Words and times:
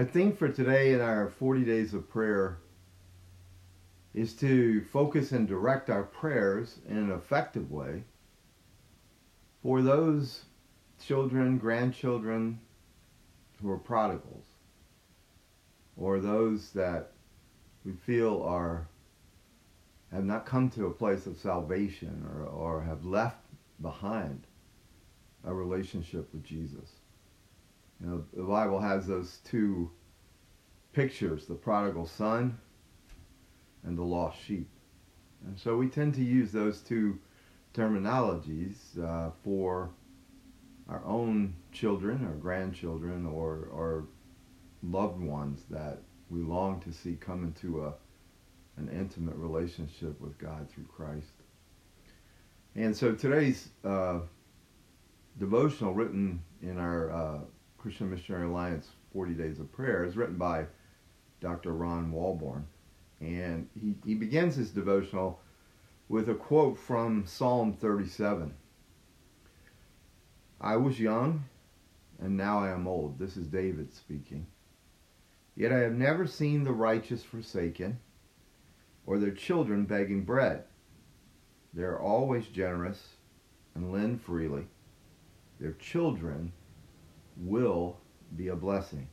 Our 0.00 0.06
think 0.06 0.38
for 0.38 0.48
today 0.48 0.94
in 0.94 1.02
our 1.02 1.28
40 1.28 1.62
days 1.62 1.92
of 1.92 2.08
prayer 2.08 2.56
is 4.14 4.32
to 4.36 4.80
focus 4.84 5.32
and 5.32 5.46
direct 5.46 5.90
our 5.90 6.04
prayers 6.04 6.78
in 6.88 6.96
an 6.96 7.12
effective 7.12 7.70
way 7.70 8.04
for 9.62 9.82
those 9.82 10.46
children, 11.04 11.58
grandchildren 11.58 12.60
who 13.60 13.70
are 13.70 13.76
prodigals, 13.76 14.46
or 15.98 16.18
those 16.18 16.70
that 16.70 17.12
we 17.84 17.92
feel 17.92 18.42
are 18.42 18.88
have 20.10 20.24
not 20.24 20.46
come 20.46 20.70
to 20.70 20.86
a 20.86 20.94
place 20.94 21.26
of 21.26 21.36
salvation 21.36 22.26
or, 22.32 22.44
or 22.44 22.82
have 22.84 23.04
left 23.04 23.44
behind 23.82 24.46
a 25.44 25.52
relationship 25.52 26.32
with 26.32 26.42
Jesus. 26.42 26.99
You 28.00 28.06
know, 28.06 28.24
the 28.32 28.42
Bible 28.42 28.80
has 28.80 29.06
those 29.06 29.38
two 29.44 29.90
pictures, 30.92 31.46
the 31.46 31.54
prodigal 31.54 32.06
son 32.06 32.58
and 33.84 33.96
the 33.96 34.02
lost 34.02 34.38
sheep. 34.42 34.68
And 35.46 35.58
so 35.58 35.76
we 35.76 35.88
tend 35.88 36.14
to 36.14 36.22
use 36.22 36.52
those 36.52 36.80
two 36.80 37.18
terminologies 37.74 38.76
uh, 39.02 39.30
for 39.42 39.90
our 40.88 41.02
own 41.04 41.54
children 41.72 42.24
or 42.26 42.34
grandchildren 42.34 43.26
or, 43.26 43.68
or 43.72 44.04
loved 44.82 45.20
ones 45.20 45.62
that 45.70 45.98
we 46.30 46.40
long 46.40 46.80
to 46.80 46.92
see 46.92 47.16
come 47.20 47.44
into 47.44 47.84
a, 47.84 47.92
an 48.76 48.88
intimate 48.88 49.36
relationship 49.36 50.20
with 50.20 50.36
God 50.38 50.68
through 50.70 50.84
Christ. 50.84 51.32
And 52.74 52.96
so 52.96 53.12
today's 53.12 53.68
uh, 53.84 54.20
devotional, 55.38 55.94
written 55.94 56.42
in 56.62 56.78
our 56.78 57.10
uh, 57.10 57.38
Christian 57.80 58.10
Missionary 58.10 58.46
Alliance 58.46 58.88
40 59.14 59.32
Days 59.32 59.58
of 59.58 59.72
Prayer, 59.72 60.04
is 60.04 60.14
written 60.14 60.36
by 60.36 60.66
Dr. 61.40 61.72
Ron 61.72 62.12
Walborn. 62.12 62.64
And 63.20 63.68
he, 63.74 63.94
he 64.04 64.14
begins 64.14 64.54
his 64.54 64.70
devotional 64.70 65.40
with 66.08 66.28
a 66.28 66.34
quote 66.34 66.78
from 66.78 67.24
Psalm 67.26 67.72
37. 67.72 68.52
I 70.60 70.76
was 70.76 71.00
young, 71.00 71.44
and 72.20 72.36
now 72.36 72.58
I 72.58 72.70
am 72.70 72.86
old. 72.86 73.18
This 73.18 73.38
is 73.38 73.46
David 73.46 73.94
speaking. 73.94 74.46
Yet 75.56 75.72
I 75.72 75.78
have 75.78 75.94
never 75.94 76.26
seen 76.26 76.64
the 76.64 76.72
righteous 76.72 77.22
forsaken, 77.22 77.98
or 79.06 79.18
their 79.18 79.30
children 79.30 79.86
begging 79.86 80.24
bread. 80.24 80.64
They 81.72 81.82
are 81.82 81.98
always 81.98 82.46
generous 82.46 83.08
and 83.74 83.90
lend 83.90 84.20
freely. 84.20 84.66
Their 85.58 85.72
children 85.72 86.52
will 87.36 87.98
be 88.36 88.48
a 88.48 88.56
blessing. 88.56 89.08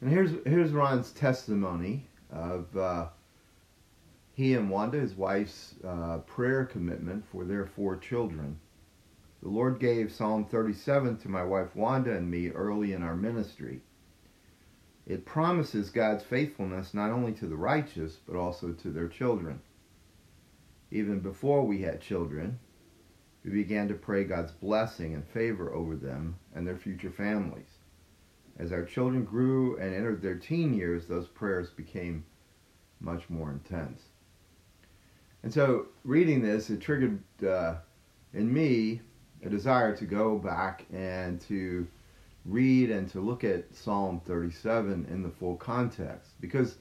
And 0.00 0.10
here's 0.10 0.32
here's 0.44 0.72
Ron's 0.72 1.10
testimony 1.12 2.08
of 2.30 2.76
uh, 2.76 3.08
he 4.32 4.54
and 4.54 4.68
Wanda, 4.68 4.98
his 4.98 5.14
wife's 5.14 5.74
uh, 5.82 6.18
prayer 6.18 6.64
commitment 6.64 7.24
for 7.32 7.44
their 7.44 7.64
four 7.64 7.96
children. 7.96 8.58
The 9.42 9.48
Lord 9.48 9.78
gave 9.78 10.12
Psalm 10.12 10.44
37 10.44 11.18
to 11.18 11.28
my 11.28 11.42
wife 11.42 11.74
Wanda 11.74 12.14
and 12.14 12.30
me 12.30 12.50
early 12.50 12.92
in 12.92 13.02
our 13.02 13.16
ministry. 13.16 13.80
It 15.06 15.24
promises 15.24 15.88
God's 15.88 16.24
faithfulness 16.24 16.92
not 16.92 17.12
only 17.12 17.32
to 17.34 17.46
the 17.46 17.56
righteous, 17.56 18.18
but 18.26 18.36
also 18.36 18.72
to 18.72 18.90
their 18.90 19.08
children. 19.08 19.60
Even 20.90 21.20
before 21.20 21.64
we 21.64 21.82
had 21.82 22.00
children, 22.00 22.58
we 23.46 23.52
began 23.52 23.86
to 23.86 23.94
pray 23.94 24.24
God's 24.24 24.50
blessing 24.50 25.14
and 25.14 25.24
favor 25.24 25.72
over 25.72 25.94
them 25.94 26.36
and 26.56 26.66
their 26.66 26.76
future 26.76 27.12
families. 27.12 27.78
As 28.58 28.72
our 28.72 28.82
children 28.82 29.24
grew 29.24 29.76
and 29.76 29.94
entered 29.94 30.20
their 30.20 30.34
teen 30.34 30.74
years, 30.74 31.06
those 31.06 31.28
prayers 31.28 31.70
became 31.70 32.24
much 32.98 33.30
more 33.30 33.52
intense. 33.52 34.02
And 35.44 35.54
so, 35.54 35.86
reading 36.02 36.42
this, 36.42 36.70
it 36.70 36.80
triggered 36.80 37.22
uh, 37.46 37.76
in 38.34 38.52
me 38.52 39.00
a 39.44 39.48
desire 39.48 39.94
to 39.94 40.04
go 40.06 40.38
back 40.38 40.84
and 40.92 41.40
to 41.42 41.86
read 42.46 42.90
and 42.90 43.08
to 43.10 43.20
look 43.20 43.44
at 43.44 43.72
Psalm 43.72 44.20
37 44.24 45.06
in 45.08 45.22
the 45.22 45.30
full 45.30 45.54
context. 45.54 46.32
Because 46.40 46.78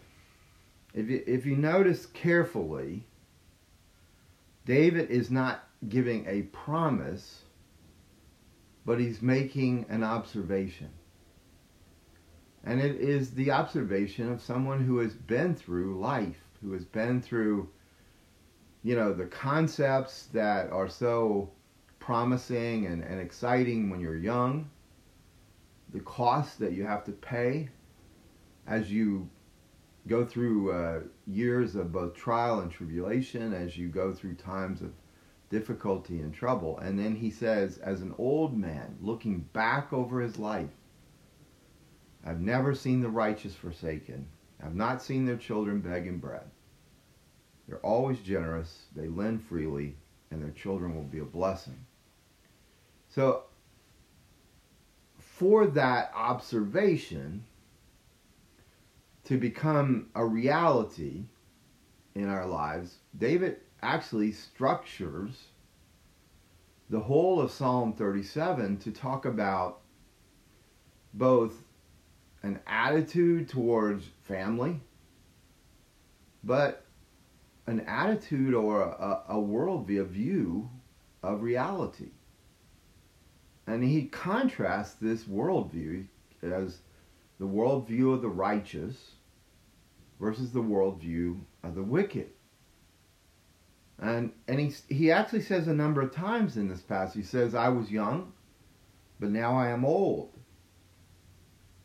if 0.96 1.10
you, 1.10 1.24
if 1.28 1.46
you 1.46 1.58
notice 1.58 2.08
carefully, 2.08 3.06
David 4.66 5.12
is 5.12 5.30
not 5.30 5.68
giving 5.90 6.26
a 6.28 6.44
promise, 6.44 7.44
but 8.86 9.00
he's 9.00 9.22
making 9.22 9.86
an 9.90 10.04
observation. 10.04 10.90
And 12.64 12.82
it 12.82 12.96
is 12.96 13.32
the 13.32 13.52
observation 13.52 14.32
of 14.32 14.42
someone 14.42 14.84
who 14.84 14.98
has 15.00 15.14
been 15.14 15.56
through 15.56 16.00
life, 16.00 16.40
who 16.62 16.74
has 16.74 16.86
been 16.86 17.22
through, 17.22 17.70
you 18.84 18.96
know, 18.96 19.14
the 19.14 19.26
concepts 19.26 20.28
that 20.34 20.72
are 20.72 20.90
so 20.90 21.52
promising 22.00 22.88
and, 22.88 23.04
and 23.04 23.20
exciting 23.20 23.90
when 23.90 24.00
you're 24.00 24.18
young, 24.18 24.70
the 25.94 26.00
cost 26.02 26.60
that 26.60 26.74
you 26.74 26.86
have 26.86 27.04
to 27.06 27.12
pay 27.12 27.70
as 28.68 28.92
you 28.92 29.30
go 30.08 30.26
through 30.26 30.72
uh, 30.72 31.00
years 31.28 31.76
of 31.76 31.92
both 31.92 32.16
trial 32.16 32.60
and 32.60 32.72
tribulation, 32.72 33.54
as 33.54 33.78
you 33.78 33.88
go 33.88 34.14
through 34.14 34.36
times 34.36 34.82
of 34.82 34.92
difficulty 35.56 36.20
and 36.20 36.34
trouble. 36.34 36.78
And 36.80 37.00
then 37.00 37.16
he 37.16 37.30
says, 37.32 37.78
as 37.78 38.02
an 38.02 38.14
old 38.18 38.58
man 38.58 38.98
looking 39.00 39.40
back 39.54 39.94
over 39.94 40.20
his 40.20 40.38
life, 40.38 40.70
I've 42.26 42.42
never 42.42 42.76
seen 42.76 43.00
the 43.00 43.08
righteous 43.08 43.56
forsaken. 43.56 44.28
I've 44.62 44.76
not 44.76 45.02
seen 45.02 45.26
their 45.26 45.38
children 45.38 45.80
begging 45.80 46.18
bread. 46.18 46.44
They're 47.68 47.86
always 47.86 48.20
generous, 48.20 48.84
they 48.94 49.08
lend 49.08 49.44
freely, 49.44 49.96
and 50.30 50.44
their 50.44 50.52
children 50.52 50.94
will 50.94 51.04
be 51.04 51.20
a 51.20 51.26
blessing. 51.26 51.86
So, 53.08 53.44
for 55.18 55.68
that 55.68 56.12
observation 56.14 57.46
to 59.24 59.38
become 59.38 60.10
a 60.16 60.26
reality 60.26 61.24
in 62.14 62.28
our 62.28 62.46
lives, 62.46 62.98
David 63.18 63.60
actually 63.82 64.32
structures 64.32 65.48
the 66.90 67.00
whole 67.00 67.42
of 67.42 67.52
Psalm 67.52 67.94
37 67.94 68.78
to 68.78 68.92
talk 68.92 69.26
about 69.26 69.82
both 71.14 71.64
an 72.44 72.60
attitude 72.68 73.50
towards 73.50 74.06
family, 74.28 74.80
but 76.44 76.86
an 77.66 77.80
attitude 77.82 78.54
or 78.54 78.82
a, 78.82 79.24
a 79.30 79.36
worldview, 79.36 80.02
a 80.02 80.06
view 80.06 80.70
of 81.24 81.42
reality. 81.42 82.12
And 83.66 83.84
he 83.84 84.06
contrasts 84.06 84.94
this 84.94 85.24
worldview 85.24 86.06
as 86.44 86.78
the 87.40 87.48
worldview 87.48 88.14
of 88.14 88.22
the 88.22 88.30
righteous 88.30 89.14
versus 90.20 90.52
the 90.52 90.62
worldview 90.62 91.40
of 91.64 91.74
the 91.74 91.84
wicked. 91.84 92.30
And 94.00 94.32
and 94.48 94.60
he 94.60 94.74
he 94.94 95.12
actually 95.12 95.42
says 95.42 95.68
a 95.68 95.74
number 95.74 96.02
of 96.02 96.14
times 96.14 96.58
in 96.58 96.68
this 96.68 96.82
passage. 96.82 97.16
He 97.16 97.24
says, 97.24 97.56
"I 97.56 97.70
was 97.70 97.92
young, 97.92 98.34
but 99.20 99.30
now 99.30 99.56
I 99.58 99.70
am 99.70 99.86
old." 99.86 100.32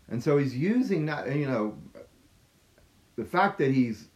And 0.08 0.22
so 0.22 0.38
he's 0.38 0.56
using 0.56 1.06
that, 1.06 1.34
you 1.34 1.46
know, 1.46 1.78
the 3.14 3.24
fact 3.24 3.58
that 3.58 3.70
he's, 3.70 4.08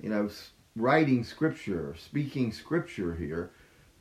you 0.00 0.08
know, 0.08 0.28
writing 0.74 1.22
scripture, 1.22 1.94
speaking 1.96 2.52
scripture 2.52 3.14
here, 3.14 3.52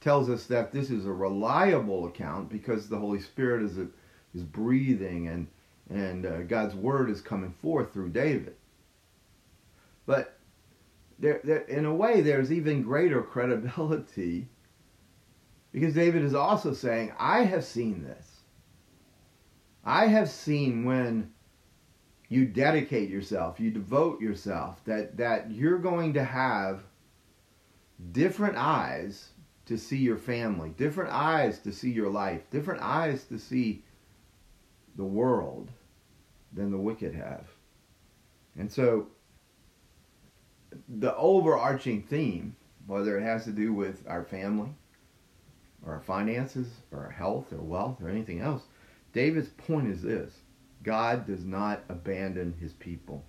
tells 0.01 0.27
us 0.29 0.47
that 0.47 0.71
this 0.71 0.89
is 0.89 1.05
a 1.05 1.11
reliable 1.11 2.07
account 2.07 2.49
because 2.49 2.89
the 2.89 2.97
Holy 2.97 3.19
Spirit 3.19 3.61
is 3.63 3.77
a, 3.77 3.87
is 4.33 4.43
breathing 4.43 5.27
and 5.27 5.47
and 5.89 6.25
uh, 6.25 6.41
God's 6.41 6.73
word 6.73 7.11
is 7.11 7.21
coming 7.21 7.53
forth 7.61 7.93
through 7.93 8.09
David. 8.09 8.55
But 10.07 10.34
there, 11.19 11.41
there, 11.43 11.61
in 11.61 11.85
a 11.85 11.93
way, 11.93 12.21
there's 12.21 12.51
even 12.51 12.81
greater 12.81 13.21
credibility 13.21 14.47
because 15.71 15.93
David 15.93 16.23
is 16.23 16.33
also 16.33 16.73
saying, 16.73 17.13
"I 17.17 17.43
have 17.43 17.63
seen 17.63 18.03
this. 18.03 18.41
I 19.83 20.07
have 20.07 20.29
seen 20.29 20.83
when 20.83 21.31
you 22.27 22.45
dedicate 22.45 23.09
yourself, 23.09 23.59
you 23.59 23.69
devote 23.69 24.19
yourself, 24.19 24.83
that, 24.85 25.17
that 25.17 25.51
you're 25.51 25.77
going 25.77 26.13
to 26.13 26.23
have 26.23 26.83
different 28.11 28.57
eyes 28.57 29.29
to 29.67 29.77
see 29.77 29.97
your 29.97 30.17
family, 30.17 30.69
different 30.71 31.11
eyes 31.11 31.59
to 31.59 31.71
see 31.71 31.91
your 31.91 32.09
life, 32.09 32.49
different 32.49 32.81
eyes 32.81 33.25
to 33.25 33.37
see 33.37 33.83
the 34.95 35.03
world 35.03 35.69
than 36.53 36.71
the 36.71 36.77
wicked 36.77 37.13
have. 37.13 37.47
And 38.57 38.71
so, 38.71 39.07
the 40.87 41.15
overarching 41.15 42.03
theme, 42.03 42.55
whether 42.87 43.17
it 43.17 43.23
has 43.23 43.43
to 43.45 43.51
do 43.51 43.73
with 43.73 44.03
our 44.07 44.23
family, 44.23 44.69
or 45.85 45.93
our 45.93 46.01
finances, 46.01 46.67
or 46.91 47.05
our 47.05 47.11
health, 47.11 47.51
or 47.53 47.57
wealth, 47.57 48.01
or 48.01 48.09
anything 48.09 48.41
else, 48.41 48.63
David's 49.13 49.49
point 49.49 49.87
is 49.87 50.01
this 50.01 50.33
God 50.83 51.25
does 51.25 51.43
not 51.43 51.83
abandon 51.89 52.53
his 52.59 52.73
people. 52.73 53.23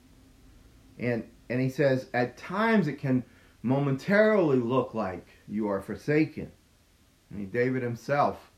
And 0.98 1.24
and 1.48 1.60
he 1.60 1.68
says 1.68 2.08
at 2.12 2.36
times 2.36 2.88
it 2.88 2.98
can 2.98 3.24
momentarily 3.62 4.58
look 4.58 4.94
like 4.94 5.26
you 5.48 5.68
are 5.68 5.80
forsaken. 5.80 6.50
I 7.30 7.34
mean, 7.34 7.50
David 7.50 7.82
himself 7.82 8.52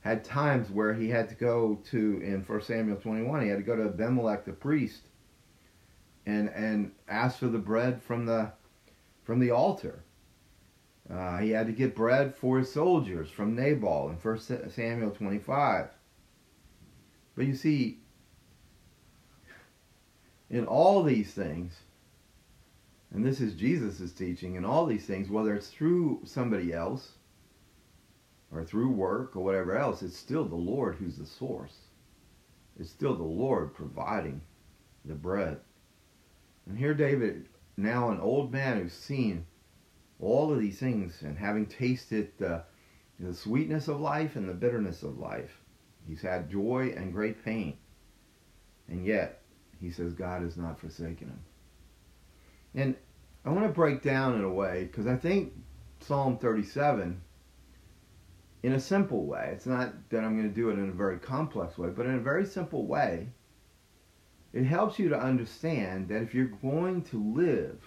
had 0.00 0.24
times 0.24 0.70
where 0.70 0.94
he 0.94 1.08
had 1.08 1.28
to 1.28 1.34
go 1.34 1.80
to 1.90 2.20
in 2.22 2.42
1 2.42 2.62
Samuel 2.62 2.96
21 2.96 3.42
he 3.42 3.48
had 3.48 3.58
to 3.58 3.62
go 3.62 3.76
to 3.76 3.84
Abimelech 3.84 4.44
the 4.44 4.52
priest 4.52 5.02
and 6.30 6.48
and 6.50 6.92
ask 7.08 7.38
for 7.38 7.48
the 7.48 7.58
bread 7.58 8.02
from 8.02 8.26
the 8.26 8.52
from 9.24 9.40
the 9.40 9.50
altar. 9.50 10.04
Uh, 11.10 11.38
he 11.38 11.50
had 11.50 11.66
to 11.66 11.72
get 11.72 11.96
bread 11.96 12.34
for 12.34 12.58
his 12.58 12.72
soldiers 12.72 13.28
from 13.30 13.56
Nabal 13.56 14.10
in 14.10 14.16
1 14.16 14.70
Samuel 14.70 15.10
25. 15.10 15.88
But 17.34 17.46
you 17.46 17.54
see, 17.54 17.98
in 20.48 20.66
all 20.66 21.02
these 21.02 21.32
things, 21.32 21.72
and 23.12 23.26
this 23.26 23.40
is 23.40 23.54
Jesus' 23.54 24.12
teaching, 24.12 24.54
in 24.54 24.64
all 24.64 24.86
these 24.86 25.04
things, 25.04 25.28
whether 25.28 25.52
it's 25.54 25.70
through 25.70 26.20
somebody 26.24 26.72
else 26.72 27.14
or 28.52 28.64
through 28.64 28.90
work 28.90 29.34
or 29.34 29.42
whatever 29.42 29.76
else, 29.76 30.02
it's 30.02 30.16
still 30.16 30.44
the 30.44 30.54
Lord 30.54 30.94
who's 30.94 31.16
the 31.16 31.26
source. 31.26 31.76
It's 32.78 32.90
still 32.90 33.16
the 33.16 33.22
Lord 33.24 33.74
providing 33.74 34.40
the 35.04 35.14
bread. 35.14 35.58
And 36.70 36.78
here 36.78 36.94
David, 36.94 37.48
now 37.76 38.10
an 38.10 38.20
old 38.20 38.52
man 38.52 38.80
who's 38.80 38.92
seen 38.92 39.44
all 40.20 40.52
of 40.52 40.60
these 40.60 40.78
things 40.78 41.20
and 41.22 41.36
having 41.36 41.66
tasted 41.66 42.30
the, 42.38 42.62
the 43.18 43.34
sweetness 43.34 43.88
of 43.88 44.00
life 44.00 44.36
and 44.36 44.48
the 44.48 44.54
bitterness 44.54 45.02
of 45.02 45.18
life, 45.18 45.58
he's 46.06 46.22
had 46.22 46.48
joy 46.48 46.94
and 46.96 47.12
great 47.12 47.44
pain. 47.44 47.76
And 48.86 49.04
yet, 49.04 49.42
he 49.80 49.90
says 49.90 50.12
God 50.12 50.42
has 50.42 50.56
not 50.56 50.78
forsaken 50.78 51.26
him. 51.30 51.40
And 52.76 52.94
I 53.44 53.50
want 53.50 53.66
to 53.66 53.72
break 53.72 54.00
down 54.00 54.36
in 54.36 54.44
a 54.44 54.52
way, 54.52 54.84
because 54.84 55.08
I 55.08 55.16
think 55.16 55.52
Psalm 55.98 56.38
37 56.38 57.20
in 58.62 58.72
a 58.74 58.80
simple 58.80 59.26
way. 59.26 59.50
It's 59.52 59.66
not 59.66 59.92
that 60.10 60.22
I'm 60.22 60.36
going 60.36 60.48
to 60.48 60.54
do 60.54 60.70
it 60.70 60.74
in 60.74 60.88
a 60.88 60.92
very 60.92 61.18
complex 61.18 61.76
way, 61.78 61.88
but 61.88 62.06
in 62.06 62.14
a 62.14 62.20
very 62.20 62.46
simple 62.46 62.86
way, 62.86 63.26
it 64.52 64.64
helps 64.64 64.98
you 64.98 65.08
to 65.08 65.18
understand 65.18 66.08
that 66.08 66.22
if 66.22 66.34
you're 66.34 66.46
going 66.46 67.02
to 67.02 67.34
live 67.34 67.80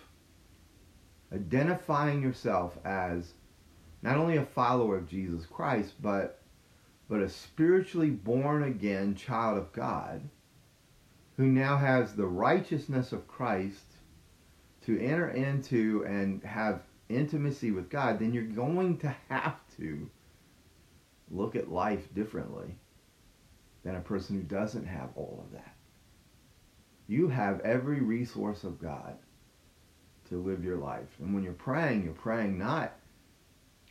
identifying 1.33 2.21
yourself 2.21 2.77
as 2.85 3.33
not 4.01 4.17
only 4.17 4.37
a 4.37 4.45
follower 4.45 4.97
of 4.97 5.09
Jesus 5.09 5.45
Christ, 5.45 5.93
but 6.01 6.39
but 7.09 7.21
a 7.21 7.29
spiritually 7.29 8.09
born 8.09 8.63
again 8.63 9.13
child 9.13 9.57
of 9.57 9.71
God 9.73 10.21
who 11.37 11.45
now 11.45 11.77
has 11.77 12.13
the 12.13 12.25
righteousness 12.25 13.11
of 13.11 13.27
Christ 13.27 13.83
to 14.85 14.99
enter 14.99 15.29
into 15.29 16.03
and 16.07 16.43
have 16.43 16.81
intimacy 17.09 17.71
with 17.71 17.89
God, 17.89 18.19
then 18.19 18.33
you're 18.33 18.43
going 18.43 18.97
to 18.99 19.15
have 19.29 19.59
to 19.77 20.09
look 21.29 21.55
at 21.55 21.71
life 21.71 22.13
differently 22.13 22.75
than 23.83 23.95
a 23.95 24.01
person 24.01 24.35
who 24.37 24.43
doesn't 24.43 24.85
have 24.85 25.09
all 25.15 25.43
of 25.45 25.51
that. 25.53 25.72
You 27.07 27.27
have 27.27 27.59
every 27.61 28.01
resource 28.01 28.63
of 28.63 28.81
God 28.81 29.17
to 30.29 30.41
live 30.41 30.63
your 30.63 30.77
life. 30.77 31.09
And 31.19 31.33
when 31.33 31.43
you're 31.43 31.53
praying, 31.53 32.03
you're 32.03 32.13
praying 32.13 32.57
not 32.57 32.93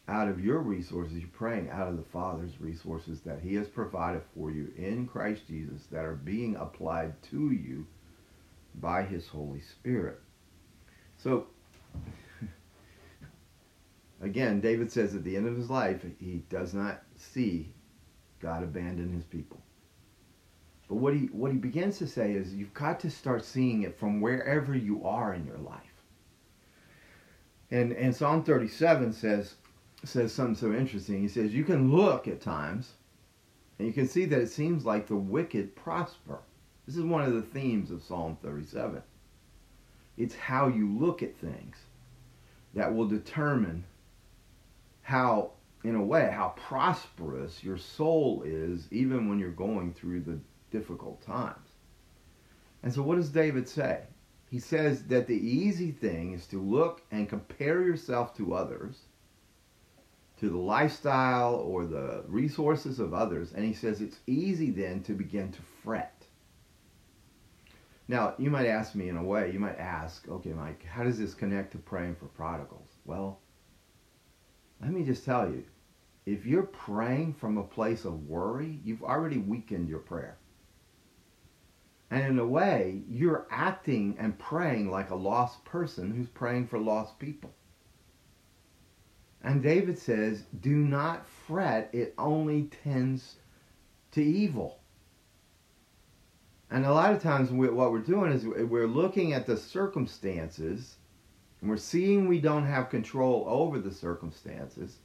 out 0.08 0.28
of 0.28 0.44
your 0.44 0.58
resources, 0.58 1.18
you're 1.18 1.28
praying 1.28 1.70
out 1.70 1.88
of 1.88 1.96
the 1.96 2.02
Father's 2.02 2.60
resources 2.60 3.20
that 3.20 3.40
He 3.40 3.54
has 3.54 3.68
provided 3.68 4.22
for 4.34 4.50
you 4.50 4.72
in 4.76 5.06
Christ 5.06 5.46
Jesus 5.46 5.86
that 5.92 6.04
are 6.04 6.14
being 6.14 6.56
applied 6.56 7.22
to 7.30 7.52
you 7.52 7.86
by 8.80 9.02
His 9.02 9.28
Holy 9.28 9.60
Spirit. 9.60 10.20
So, 11.18 11.46
again, 14.20 14.60
David 14.60 14.90
says 14.90 15.14
at 15.14 15.22
the 15.22 15.36
end 15.36 15.46
of 15.46 15.56
his 15.56 15.70
life, 15.70 16.04
he 16.18 16.42
does 16.48 16.74
not 16.74 17.02
see 17.16 17.72
God 18.40 18.64
abandon 18.64 19.12
his 19.12 19.24
people. 19.24 19.60
But 20.92 21.00
what 21.00 21.14
he 21.14 21.30
what 21.32 21.52
he 21.52 21.56
begins 21.56 21.96
to 22.00 22.06
say 22.06 22.32
is 22.34 22.52
you've 22.52 22.74
got 22.74 23.00
to 23.00 23.10
start 23.10 23.46
seeing 23.46 23.82
it 23.82 23.98
from 23.98 24.20
wherever 24.20 24.76
you 24.76 25.06
are 25.06 25.32
in 25.32 25.46
your 25.46 25.56
life. 25.56 26.04
And 27.70 27.92
and 27.92 28.14
Psalm 28.14 28.44
37 28.44 29.14
says 29.14 29.54
says 30.04 30.34
something 30.34 30.54
so 30.54 30.76
interesting. 30.76 31.22
He 31.22 31.28
says 31.28 31.54
you 31.54 31.64
can 31.64 31.90
look 31.90 32.28
at 32.28 32.42
times 32.42 32.92
and 33.78 33.88
you 33.88 33.94
can 33.94 34.06
see 34.06 34.26
that 34.26 34.42
it 34.42 34.50
seems 34.50 34.84
like 34.84 35.06
the 35.06 35.16
wicked 35.16 35.74
prosper. 35.74 36.40
This 36.84 36.98
is 36.98 37.04
one 37.04 37.22
of 37.22 37.32
the 37.32 37.40
themes 37.40 37.90
of 37.90 38.02
Psalm 38.02 38.36
37. 38.42 39.02
It's 40.18 40.34
how 40.34 40.68
you 40.68 40.92
look 40.98 41.22
at 41.22 41.38
things 41.38 41.78
that 42.74 42.94
will 42.94 43.08
determine 43.08 43.84
how 45.00 45.52
in 45.84 45.94
a 45.94 46.04
way, 46.04 46.30
how 46.30 46.50
prosperous 46.54 47.64
your 47.64 47.78
soul 47.78 48.42
is 48.44 48.88
even 48.90 49.30
when 49.30 49.38
you're 49.38 49.50
going 49.50 49.94
through 49.94 50.20
the 50.20 50.38
difficult 50.72 51.22
times. 51.22 51.68
And 52.82 52.92
so, 52.92 53.02
what 53.02 53.16
does 53.16 53.28
David 53.28 53.68
say? 53.68 54.00
He 54.50 54.58
says 54.58 55.04
that 55.04 55.26
the 55.26 55.36
easy 55.36 55.92
thing 55.92 56.32
is 56.32 56.46
to 56.48 56.60
look 56.60 57.02
and 57.10 57.28
compare 57.28 57.82
yourself 57.82 58.36
to 58.36 58.54
others, 58.54 58.98
to 60.40 60.50
the 60.50 60.58
lifestyle 60.58 61.54
or 61.54 61.86
the 61.86 62.24
resources 62.26 62.98
of 62.98 63.14
others. 63.14 63.52
And 63.52 63.64
he 63.64 63.72
says 63.72 64.00
it's 64.00 64.18
easy 64.26 64.70
then 64.70 65.02
to 65.04 65.12
begin 65.14 65.52
to 65.52 65.62
fret. 65.82 66.26
Now, 68.08 68.34
you 68.36 68.50
might 68.50 68.66
ask 68.66 68.94
me 68.94 69.08
in 69.08 69.16
a 69.16 69.24
way, 69.24 69.50
you 69.52 69.60
might 69.60 69.78
ask, 69.78 70.28
okay, 70.28 70.52
Mike, 70.52 70.84
how 70.84 71.04
does 71.04 71.18
this 71.18 71.32
connect 71.34 71.72
to 71.72 71.78
praying 71.78 72.16
for 72.16 72.26
prodigals? 72.26 72.88
Well, 73.06 73.38
let 74.82 74.90
me 74.90 75.04
just 75.04 75.24
tell 75.24 75.48
you, 75.48 75.64
if 76.26 76.44
you're 76.44 76.64
praying 76.64 77.34
from 77.34 77.56
a 77.56 77.62
place 77.62 78.04
of 78.04 78.28
worry, 78.28 78.80
you've 78.84 79.02
already 79.02 79.38
weakened 79.38 79.88
your 79.88 80.00
prayer. 80.00 80.36
And 82.12 82.24
in 82.24 82.38
a 82.38 82.46
way, 82.46 83.02
you're 83.08 83.48
acting 83.50 84.16
and 84.18 84.38
praying 84.38 84.90
like 84.90 85.10
a 85.10 85.16
lost 85.16 85.64
person 85.64 86.12
who's 86.12 86.28
praying 86.28 86.68
for 86.68 86.78
lost 86.78 87.18
people. 87.18 87.52
And 89.42 89.62
David 89.62 89.98
says, 89.98 90.44
Do 90.60 90.76
not 90.76 91.26
fret, 91.26 91.90
it 91.92 92.14
only 92.16 92.70
tends 92.84 93.36
to 94.12 94.22
evil. 94.22 94.78
And 96.70 96.86
a 96.86 96.92
lot 96.92 97.12
of 97.12 97.22
times, 97.22 97.50
what 97.50 97.74
we're 97.74 97.98
doing 97.98 98.30
is 98.30 98.46
we're 98.46 98.86
looking 98.86 99.32
at 99.32 99.46
the 99.46 99.56
circumstances 99.56 100.96
and 101.60 101.68
we're 101.68 101.76
seeing 101.76 102.28
we 102.28 102.40
don't 102.40 102.66
have 102.66 102.90
control 102.90 103.44
over 103.48 103.80
the 103.80 103.92
circumstances 103.92 104.98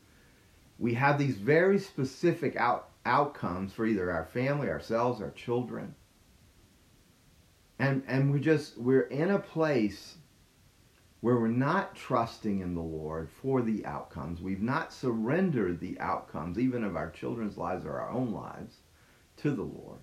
we 0.80 0.94
have 0.94 1.18
these 1.18 1.38
very 1.38 1.80
specific 1.80 2.56
out, 2.56 2.90
outcomes 3.06 3.74
for 3.74 3.86
either 3.86 4.12
our 4.12 4.26
family, 4.26 4.70
ourselves, 4.70 5.22
our 5.22 5.32
children. 5.32 5.96
And, 7.80 8.04
and 8.08 8.32
we 8.32 8.40
just, 8.40 8.78
we're 8.78 9.02
in 9.02 9.32
a 9.32 9.40
place 9.40 10.16
where 11.22 11.36
we're 11.38 11.48
not 11.48 11.96
trusting 11.96 12.60
in 12.62 12.74
the 12.74 12.82
Lord 12.82 13.30
for 13.30 13.62
the 13.62 13.86
outcomes. 13.86 14.42
We've 14.42 14.62
not 14.62 14.94
surrendered 14.94 15.80
the 15.80 16.00
outcomes, 16.00 16.60
even 16.60 16.84
of 16.84 16.96
our 16.96 17.10
children's 17.10 17.58
lives 17.58 17.86
or 17.86 18.00
our 18.00 18.10
own 18.10 18.32
lives, 18.32 18.78
to 19.38 19.52
the 19.52 19.64
Lord. 19.64 20.00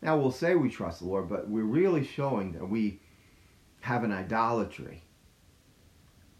Now, 0.00 0.16
we'll 0.16 0.30
say 0.30 0.54
we 0.54 0.70
trust 0.70 1.00
the 1.00 1.06
Lord, 1.06 1.28
but 1.28 1.48
we're 1.48 1.64
really 1.64 2.04
showing 2.04 2.52
that 2.52 2.68
we 2.68 3.00
have 3.80 4.04
an 4.04 4.12
idolatry 4.12 5.02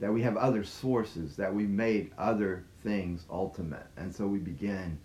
that 0.00 0.12
we 0.12 0.22
have 0.22 0.36
other 0.36 0.62
sources, 0.64 1.36
that 1.36 1.52
we 1.52 1.66
made 1.66 2.12
other 2.18 2.64
things 2.82 3.26
ultimate. 3.30 3.86
And 3.96 4.14
so 4.14 4.26
we 4.26 4.38
begin 4.38 4.98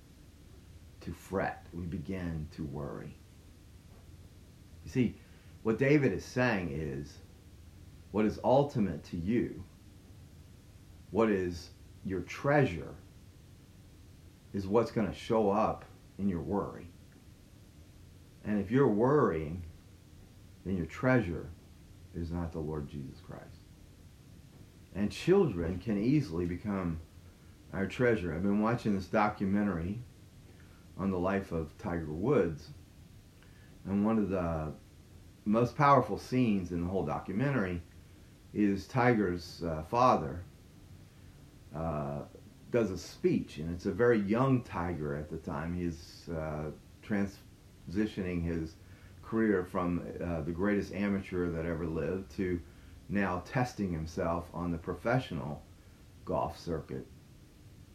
to 1.01 1.11
fret, 1.11 1.65
we 1.73 1.85
begin 1.85 2.47
to 2.55 2.63
worry. 2.65 3.15
You 4.85 4.91
see, 4.91 5.15
what 5.63 5.77
David 5.77 6.13
is 6.13 6.25
saying 6.25 6.69
is 6.71 7.17
what 8.11 8.25
is 8.25 8.39
ultimate 8.43 9.03
to 9.05 9.17
you, 9.17 9.63
what 11.11 11.29
is 11.29 11.69
your 12.05 12.21
treasure, 12.21 12.93
is 14.53 14.67
what's 14.67 14.91
going 14.91 15.07
to 15.07 15.13
show 15.13 15.49
up 15.49 15.85
in 16.19 16.29
your 16.29 16.41
worry. 16.41 16.87
And 18.45 18.59
if 18.59 18.69
you're 18.69 18.87
worrying, 18.87 19.63
then 20.65 20.77
your 20.77 20.85
treasure 20.85 21.49
is 22.13 22.29
not 22.29 22.51
the 22.51 22.59
Lord 22.59 22.87
Jesus 22.87 23.19
Christ. 23.25 23.61
And 24.95 25.11
children 25.11 25.79
can 25.79 25.97
easily 25.97 26.45
become 26.45 26.99
our 27.73 27.87
treasure. 27.87 28.33
I've 28.33 28.43
been 28.43 28.61
watching 28.61 28.93
this 28.93 29.07
documentary 29.07 29.99
on 30.99 31.09
the 31.09 31.17
life 31.17 31.51
of 31.51 31.75
Tiger 31.79 32.11
Woods. 32.11 32.69
And 33.85 34.05
one 34.05 34.19
of 34.19 34.29
the 34.29 34.73
most 35.45 35.75
powerful 35.75 36.17
scenes 36.17 36.71
in 36.71 36.81
the 36.81 36.87
whole 36.87 37.05
documentary 37.05 37.81
is 38.53 38.87
Tiger's 38.87 39.63
uh, 39.63 39.83
father 39.83 40.43
uh, 41.75 42.21
does 42.71 42.91
a 42.91 42.97
speech, 42.97 43.57
and 43.57 43.73
it's 43.73 43.85
a 43.85 43.91
very 43.91 44.19
young 44.19 44.61
Tiger 44.63 45.15
at 45.15 45.29
the 45.29 45.37
time. 45.37 45.75
He's 45.75 46.29
uh, 46.29 46.71
transitioning 47.05 48.43
his 48.43 48.75
career 49.23 49.63
from 49.63 50.01
uh, 50.23 50.41
the 50.41 50.51
greatest 50.51 50.93
amateur 50.93 51.49
that 51.49 51.65
ever 51.65 51.85
lived 51.85 52.35
to 52.37 52.59
now 53.09 53.41
testing 53.45 53.91
himself 53.91 54.45
on 54.53 54.71
the 54.71 54.77
professional 54.77 55.61
golf 56.25 56.59
circuit. 56.59 57.05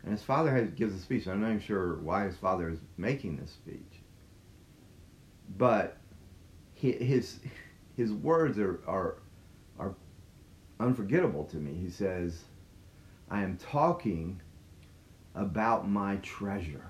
And 0.03 0.13
his 0.13 0.23
father 0.23 0.51
has, 0.51 0.71
gives 0.71 0.95
a 0.95 0.99
speech. 0.99 1.27
I'm 1.27 1.41
not 1.41 1.49
even 1.49 1.61
sure 1.61 1.97
why 1.97 2.25
his 2.25 2.37
father 2.37 2.71
is 2.71 2.79
making 2.97 3.37
this 3.37 3.51
speech. 3.51 4.01
But 5.57 5.98
his, 6.81 7.41
his 7.97 8.13
words 8.13 8.59
are, 8.59 8.81
are, 8.87 9.17
are 9.79 9.95
unforgettable 10.79 11.45
to 11.45 11.57
me. 11.57 11.75
He 11.75 11.91
says, 11.91 12.45
I 13.31 13.43
am 13.43 13.57
talking 13.57 14.41
about 15.35 15.89
my 15.89 16.17
treasure. 16.17 16.85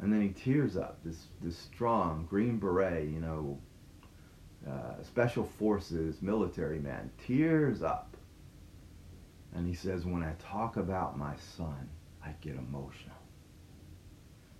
And 0.00 0.12
then 0.12 0.22
he 0.22 0.28
tears 0.28 0.76
up, 0.76 0.98
this, 1.04 1.26
this 1.42 1.56
strong 1.58 2.26
Green 2.28 2.58
Beret, 2.58 3.08
you 3.08 3.20
know, 3.20 3.58
uh, 4.68 5.02
special 5.02 5.44
forces 5.44 6.22
military 6.22 6.78
man, 6.78 7.10
tears 7.26 7.82
up. 7.82 8.16
And 9.54 9.66
he 9.66 9.74
says, 9.74 10.04
when 10.04 10.22
I 10.22 10.34
talk 10.38 10.76
about 10.76 11.18
my 11.18 11.34
son, 11.56 11.88
I 12.24 12.34
get 12.40 12.54
emotional. 12.54 13.16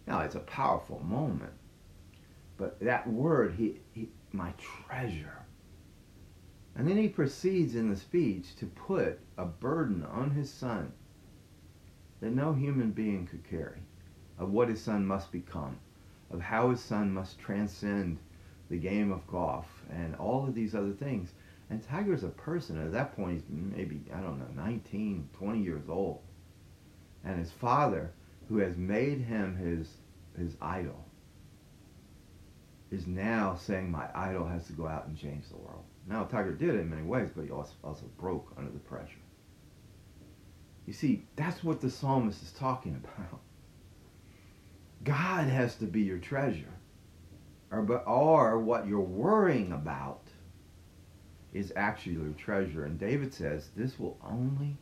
Now, 0.06 0.20
it's 0.20 0.34
a 0.34 0.40
powerful 0.40 1.00
moment. 1.00 1.52
But 2.60 2.78
that 2.80 3.10
word, 3.10 3.54
he, 3.56 3.80
he, 3.92 4.10
my 4.32 4.52
treasure. 4.58 5.46
And 6.76 6.86
then 6.86 6.98
he 6.98 7.08
proceeds 7.08 7.74
in 7.74 7.88
the 7.88 7.96
speech 7.96 8.54
to 8.56 8.66
put 8.66 9.18
a 9.38 9.46
burden 9.46 10.04
on 10.04 10.30
his 10.32 10.52
son 10.52 10.92
that 12.20 12.34
no 12.34 12.52
human 12.52 12.90
being 12.90 13.26
could 13.26 13.48
carry 13.48 13.80
of 14.38 14.50
what 14.50 14.68
his 14.68 14.78
son 14.78 15.06
must 15.06 15.32
become, 15.32 15.78
of 16.30 16.42
how 16.42 16.68
his 16.68 16.82
son 16.82 17.10
must 17.10 17.38
transcend 17.38 18.18
the 18.68 18.76
game 18.76 19.10
of 19.10 19.26
golf 19.26 19.66
and 19.90 20.14
all 20.16 20.46
of 20.46 20.54
these 20.54 20.74
other 20.74 20.92
things. 20.92 21.32
And 21.70 21.82
Tiger's 21.82 22.24
a 22.24 22.28
person. 22.28 22.78
At 22.78 22.92
that 22.92 23.16
point, 23.16 23.36
he's 23.36 23.44
maybe, 23.48 24.02
I 24.14 24.20
don't 24.20 24.38
know, 24.38 24.62
19, 24.62 25.30
20 25.32 25.62
years 25.62 25.88
old. 25.88 26.20
And 27.24 27.38
his 27.38 27.52
father, 27.52 28.12
who 28.50 28.58
has 28.58 28.76
made 28.76 29.22
him 29.22 29.56
his, 29.56 29.96
his 30.36 30.58
idol, 30.60 31.06
is 32.90 33.06
now 33.06 33.54
saying, 33.54 33.90
my 33.90 34.08
idol 34.14 34.46
has 34.46 34.66
to 34.66 34.72
go 34.72 34.86
out 34.86 35.06
and 35.06 35.16
change 35.16 35.48
the 35.48 35.56
world. 35.56 35.84
Now, 36.06 36.24
Tiger 36.24 36.52
did 36.52 36.70
it 36.70 36.80
in 36.80 36.90
many 36.90 37.02
ways, 37.02 37.30
but 37.34 37.44
he 37.44 37.50
also, 37.50 37.72
also 37.84 38.06
broke 38.18 38.52
under 38.56 38.70
the 38.70 38.78
pressure. 38.78 39.20
You 40.86 40.92
see, 40.92 41.26
that's 41.36 41.62
what 41.62 41.80
the 41.80 41.90
psalmist 41.90 42.42
is 42.42 42.52
talking 42.52 43.00
about. 43.04 43.40
God 45.04 45.48
has 45.48 45.76
to 45.76 45.86
be 45.86 46.02
your 46.02 46.18
treasure. 46.18 46.74
Or, 47.70 47.82
but, 47.82 48.04
or 48.06 48.58
what 48.58 48.88
you're 48.88 49.00
worrying 49.00 49.72
about 49.72 50.22
is 51.52 51.72
actually 51.76 52.14
your 52.14 52.32
treasure. 52.32 52.84
And 52.84 52.98
David 52.98 53.32
says 53.32 53.70
this 53.76 53.98
will 54.00 54.18
only, 54.24 54.76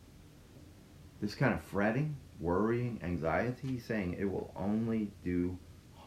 this 1.21 1.35
kind 1.35 1.53
of 1.53 1.62
fretting, 1.62 2.17
worrying, 2.41 3.00
anxiety, 3.03 3.69
he's 3.69 3.85
saying 3.85 4.17
it 4.19 4.25
will 4.25 4.53
only 4.57 5.11
do 5.23 5.59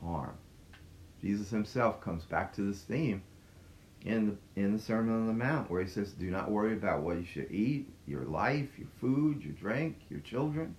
harm. 0.01 0.37
Jesus 1.21 1.49
himself 1.49 2.01
comes 2.01 2.25
back 2.25 2.53
to 2.55 2.61
this 2.61 2.81
theme 2.81 3.21
in 4.03 4.37
the, 4.55 4.61
in 4.61 4.73
the 4.73 4.81
Sermon 4.81 5.13
on 5.13 5.27
the 5.27 5.33
Mount 5.33 5.69
where 5.69 5.81
he 5.81 5.87
says, 5.87 6.11
do 6.11 6.31
not 6.31 6.49
worry 6.49 6.73
about 6.73 7.01
what 7.01 7.17
you 7.17 7.25
should 7.25 7.51
eat, 7.51 7.87
your 8.07 8.25
life, 8.25 8.69
your 8.77 8.87
food, 8.99 9.43
your 9.43 9.53
drink, 9.53 9.97
your 10.09 10.21
children. 10.21 10.75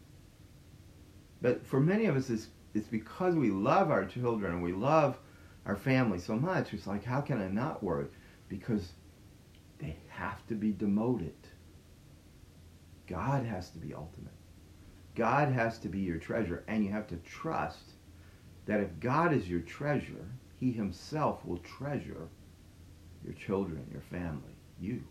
But 1.41 1.67
for 1.67 1.81
many 1.81 2.07
of 2.07 2.17
us, 2.17 2.31
it's, 2.31 2.49
it's 2.75 2.89
because 2.89 3.35
we 3.35 3.51
love 3.51 3.91
our 3.91 4.05
children 4.05 4.53
and 4.53 4.63
we 4.63 4.73
love 4.73 5.19
our 5.67 5.77
family 5.77 6.19
so 6.19 6.35
much. 6.35 6.73
It's 6.73 6.87
like, 6.87 7.05
how 7.05 7.21
can 7.21 7.41
I 7.41 7.49
not 7.49 7.83
worry? 7.83 8.07
Because 8.49 8.93
they 9.79 9.97
have 10.09 10.45
to 10.49 10.55
be 10.55 10.73
demoted. 10.73 11.35
God 13.07 13.45
has 13.45 13.71
to 13.71 13.79
be 13.79 13.95
ultimate. 13.95 14.33
God 15.15 15.53
has 15.53 15.79
to 15.81 15.89
be 15.89 16.01
your 16.01 16.19
treasure, 16.19 16.65
and 16.67 16.85
you 16.85 16.91
have 16.91 17.07
to 17.09 17.17
trust 17.17 17.93
that 18.67 18.81
if 18.81 19.01
God 19.01 19.33
is 19.33 19.49
your 19.49 19.61
treasure, 19.61 20.27
He 20.59 20.73
Himself 20.73 21.45
will 21.45 21.59
treasure 21.59 22.29
your 23.25 23.35
children, 23.35 23.87
your 23.93 24.03
family, 24.03 24.55
you. 24.81 25.03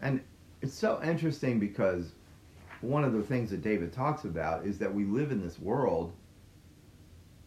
And 0.00 0.20
it's 0.60 0.74
so 0.74 1.00
interesting 1.02 1.58
because 1.58 2.12
one 2.80 3.04
of 3.04 3.12
the 3.12 3.22
things 3.22 3.50
that 3.50 3.62
David 3.62 3.92
talks 3.92 4.24
about 4.24 4.66
is 4.66 4.78
that 4.78 4.92
we 4.92 5.04
live 5.04 5.30
in 5.30 5.40
this 5.42 5.58
world 5.58 6.12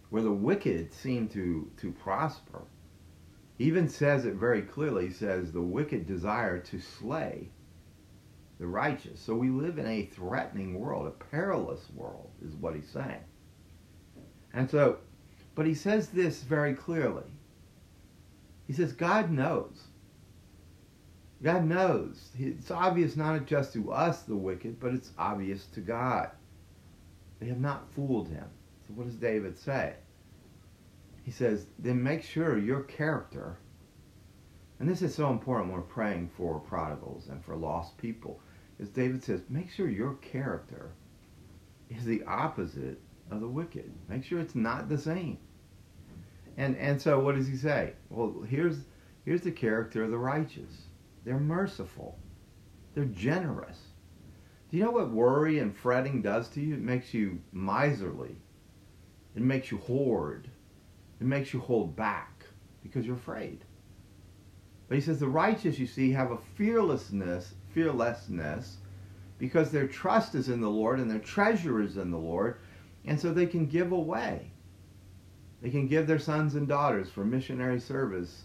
where 0.10 0.24
the 0.24 0.32
wicked 0.32 0.94
seem 0.94 1.28
to, 1.30 1.70
to 1.78 1.92
prosper. 1.92 2.62
He 3.58 3.66
even 3.66 3.90
says 3.90 4.26
it 4.26 4.36
very 4.36 4.62
clearly. 4.62 5.08
He 5.08 5.14
says 5.14 5.52
the 5.52 5.62
wicked 5.62 6.08
desire 6.08 6.60
to 6.60 6.80
slay 6.80 7.50
the 8.60 8.68
righteous. 8.68 9.20
So 9.20 9.36
we 9.36 9.50
live 9.50 9.78
in 9.78 9.88
a 9.88 10.06
threatening 10.06 10.80
world, 10.80 11.08
a 11.08 11.12
perilous 11.12 11.90
world, 11.94 12.30
is 12.46 12.56
what 12.56 12.76
he's 12.76 12.90
saying. 12.90 13.24
And 14.56 14.70
so, 14.70 14.98
but 15.54 15.68
he 15.68 15.74
says 15.74 16.08
this 16.08 16.42
very 16.42 16.74
clearly. 16.74 17.26
He 18.66 18.74
says, 18.74 18.94
God 18.94 19.30
knows. 19.30 19.84
God 21.44 21.66
knows. 21.66 22.30
It's 22.40 22.72
obvious 22.72 23.16
not 23.18 23.46
just 23.46 23.74
to 23.74 23.92
us, 23.92 24.22
the 24.22 24.36
wicked, 24.36 24.80
but 24.80 24.94
it's 24.94 25.12
obvious 25.18 25.66
to 25.68 25.82
God. 25.82 26.32
They 27.40 27.48
have 27.48 27.60
not 27.60 27.92
fooled 27.92 28.30
him. 28.30 28.48
So 28.88 28.94
what 28.94 29.06
does 29.06 29.18
David 29.18 29.58
say? 29.58 29.94
He 31.24 31.32
says, 31.32 31.66
then 31.78 32.02
make 32.02 32.24
sure 32.24 32.58
your 32.58 32.84
character, 32.84 33.58
and 34.80 34.88
this 34.88 35.02
is 35.02 35.14
so 35.14 35.30
important 35.32 35.70
when 35.70 35.80
we're 35.80 35.88
praying 35.88 36.30
for 36.38 36.60
prodigals 36.60 37.28
and 37.28 37.44
for 37.44 37.56
lost 37.56 37.98
people, 37.98 38.40
is 38.80 38.90
David 38.90 39.24
says, 39.24 39.42
make 39.50 39.70
sure 39.70 39.90
your 39.90 40.14
character 40.16 40.92
is 41.90 42.06
the 42.06 42.24
opposite 42.24 43.00
of 43.32 43.42
the 43.42 43.48
wicked. 43.48 43.92
Make 44.08 44.24
sure 44.24 44.40
it's 44.40 44.56
not 44.56 44.90
the 44.90 44.98
same. 44.98 45.38
And 46.58 46.78
and 46.78 47.02
so 47.02 47.20
what 47.20 47.36
does 47.36 47.48
he 47.48 47.58
say? 47.58 47.94
Well, 48.10 48.44
here's 48.48 48.78
here's 49.26 49.42
the 49.42 49.52
character 49.52 50.04
of 50.04 50.12
the 50.12 50.18
righteous. 50.18 50.88
They're 51.26 51.40
merciful. 51.40 52.18
They're 52.94 53.06
generous. 53.06 53.80
Do 54.70 54.78
you 54.78 54.84
know 54.84 54.92
what 54.92 55.12
worry 55.12 55.60
and 55.60 55.76
fretting 55.76 56.22
does 56.22 56.48
to 56.50 56.62
you? 56.62 56.76
It 56.76 56.82
makes 56.82 57.14
you 57.14 57.40
miserly. 57.52 58.36
It 59.36 59.42
makes 59.42 59.72
you 59.72 59.78
hoard. 59.78 60.50
It 61.20 61.28
makes 61.28 61.54
you 61.54 61.60
hold 61.60 61.96
back 61.96 62.46
because 62.84 63.06
you're 63.06 63.16
afraid. 63.16 63.64
But 64.88 64.96
he 64.96 65.02
says 65.02 65.20
the 65.20 65.28
righteous, 65.28 65.80
you 65.80 65.88
see, 65.88 66.12
have 66.12 66.32
a 66.32 66.38
fearlessness, 66.56 67.54
fearlessness, 67.74 68.78
because 69.38 69.72
their 69.72 69.88
trust 69.88 70.36
is 70.36 70.50
in 70.50 70.62
the 70.62 70.70
Lord 70.70 71.00
and 71.00 71.10
their 71.10 71.20
treasure 71.20 71.82
is 71.82 71.98
in 71.98 72.12
the 72.12 72.18
Lord, 72.18 72.60
and 73.08 73.20
so 73.20 73.32
they 73.32 73.46
can 73.46 73.66
give 73.66 73.92
away. 73.92 74.52
They 75.62 75.70
can 75.70 75.88
give 75.88 76.08
their 76.08 76.20
sons 76.20 76.56
and 76.56 76.68
daughters 76.68 77.10
for 77.10 77.24
missionary 77.24 77.80
service 77.80 78.44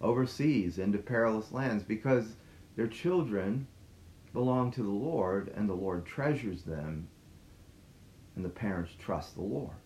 overseas 0.00 0.78
into 0.78 0.98
perilous 0.98 1.52
lands 1.52 1.82
because 1.82 2.36
their 2.76 2.86
children 2.86 3.66
belong 4.32 4.70
to 4.72 4.82
the 4.82 4.88
Lord 4.88 5.52
and 5.54 5.68
the 5.68 5.74
Lord 5.74 6.06
treasures 6.06 6.62
them 6.62 7.08
and 8.36 8.44
the 8.44 8.50
parents 8.50 8.92
trust 8.98 9.34
the 9.34 9.42
Lord. 9.42 9.76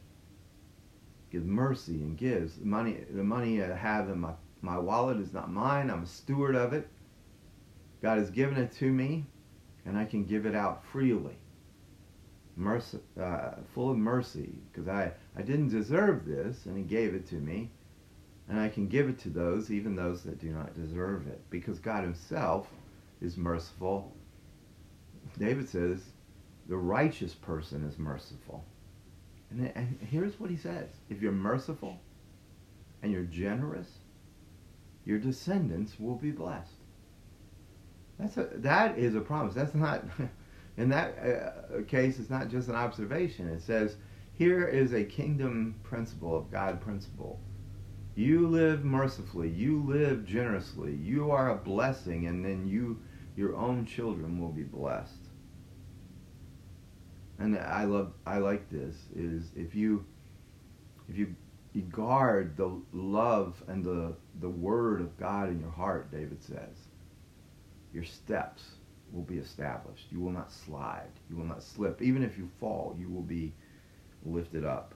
Gives 1.30 1.47
mercy 1.47 1.95
and 1.95 2.16
gives. 2.16 2.56
The 2.56 2.66
money, 2.66 2.99
the 3.11 3.25
money 3.25 3.62
I 3.62 3.75
have 3.75 4.09
in 4.09 4.21
my, 4.21 4.33
my 4.61 4.78
wallet 4.78 5.18
is 5.18 5.33
not 5.33 5.50
mine. 5.50 5.90
I'm 5.90 6.04
a 6.04 6.06
steward 6.06 6.54
of 6.54 6.73
it. 6.73 6.88
God 8.02 8.18
has 8.18 8.30
given 8.30 8.56
it 8.56 8.73
to 8.76 8.90
me 8.90 9.25
and 9.85 9.99
I 9.99 10.04
can 10.04 10.25
give 10.25 10.47
it 10.47 10.54
out 10.54 10.85
freely 10.87 11.37
mercy, 12.56 12.98
uh, 13.20 13.50
full 13.75 13.90
of 13.90 13.96
mercy, 13.96 14.54
because 14.72 14.88
I, 14.88 15.12
I 15.36 15.42
didn't 15.42 15.68
deserve 15.68 16.26
this, 16.26 16.66
and 16.66 16.76
he 16.76 16.82
gave 16.82 17.14
it 17.14 17.26
to 17.28 17.36
me. 17.36 17.70
And 18.48 18.60
I 18.60 18.68
can 18.68 18.86
give 18.86 19.08
it 19.08 19.18
to 19.20 19.28
those, 19.28 19.70
even 19.70 19.96
those 19.96 20.22
that 20.22 20.40
do 20.40 20.50
not 20.50 20.75
deserve 20.75 21.26
it, 21.26 21.40
because 21.50 21.78
God 21.78 22.04
himself 22.04 22.68
is 23.20 23.36
merciful. 23.36 24.12
David 25.38 25.68
says, 25.68 26.00
the 26.68 26.76
righteous 26.76 27.34
person 27.34 27.84
is 27.84 27.98
merciful. 27.98 28.64
And, 29.50 29.72
and 29.75 29.98
here's 30.00 30.38
what 30.40 30.50
he 30.50 30.56
says. 30.56 30.88
If 31.08 31.20
you're 31.20 31.32
merciful 31.32 31.98
and 33.02 33.12
you're 33.12 33.22
generous, 33.22 33.88
your 35.04 35.18
descendants 35.18 35.98
will 35.98 36.16
be 36.16 36.30
blessed. 36.30 36.72
That's 38.18 38.36
a, 38.36 38.48
that 38.54 38.98
is 38.98 39.14
a 39.14 39.20
promise. 39.20 39.54
That's 39.54 39.75
not 39.75 40.04
in 40.76 40.88
that 40.90 41.18
uh, 41.18 41.83
case, 41.87 42.18
it's 42.18 42.30
not 42.30 42.49
just 42.49 42.68
an 42.68 42.75
observation. 42.75 43.49
It 43.49 43.62
says, 43.62 43.97
here 44.35 44.66
is 44.66 44.92
a 44.92 45.04
kingdom 45.04 45.75
principle 45.83 46.37
of 46.37 46.50
God 46.50 46.80
principle. 46.80 47.40
You 48.14 48.49
live 48.49 48.85
mercifully. 48.85 49.49
You 49.49 49.83
live 49.83 50.26
generously. 50.26 50.95
You 50.95 51.30
are 51.30 51.50
a 51.50 51.56
blessing, 51.56 52.26
and 52.26 52.45
then 52.45 52.66
you, 52.66 53.00
your 53.37 53.56
own 53.56 53.87
children, 53.87 54.40
will 54.40 54.52
be 54.52 54.62
blessed. 54.62 55.12
And 57.38 57.59
I 57.59 57.85
love, 57.85 58.12
I 58.26 58.38
like 58.38 58.71
this. 58.71 58.95
Is 59.14 59.50
if 59.54 59.75
you, 59.75 60.04
if 61.09 61.16
you, 61.16 61.35
you 61.73 61.83
guard 61.83 62.56
the 62.56 62.71
love 62.92 63.62
and 63.68 63.85
the, 63.85 64.14
the 64.40 64.49
word 64.49 65.00
of 65.00 65.18
God 65.18 65.49
in 65.49 65.61
your 65.61 65.71
heart, 65.71 66.11
David 66.11 66.42
says, 66.42 66.76
your 67.92 68.04
steps 68.04 68.62
will 69.12 69.22
be 69.22 69.38
established. 69.38 70.06
You 70.10 70.20
will 70.20 70.32
not 70.32 70.52
slide. 70.52 71.10
You 71.30 71.36
will 71.36 71.44
not 71.44 71.62
slip. 71.62 72.02
Even 72.02 72.22
if 72.22 72.36
you 72.36 72.48
fall, 72.60 72.96
you 72.98 73.08
will 73.08 73.22
be 73.22 73.52
lifted 74.25 74.64
up. 74.64 74.94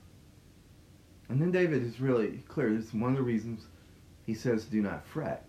And 1.28 1.40
then 1.40 1.52
David 1.52 1.82
is 1.84 2.00
really 2.00 2.42
clear. 2.48 2.74
This 2.74 2.86
is 2.86 2.94
one 2.94 3.12
of 3.12 3.16
the 3.16 3.22
reasons 3.22 3.66
he 4.26 4.34
says, 4.34 4.64
do 4.64 4.82
not 4.82 5.06
fret. 5.06 5.46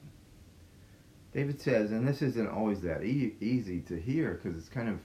David 1.33 1.61
says, 1.61 1.91
and 1.91 2.07
this 2.07 2.21
isn't 2.21 2.49
always 2.49 2.81
that 2.81 3.03
e- 3.03 3.35
easy 3.39 3.79
to 3.81 3.99
hear 3.99 4.33
because 4.33 4.57
it's 4.57 4.69
kind 4.69 4.89
of 4.89 4.99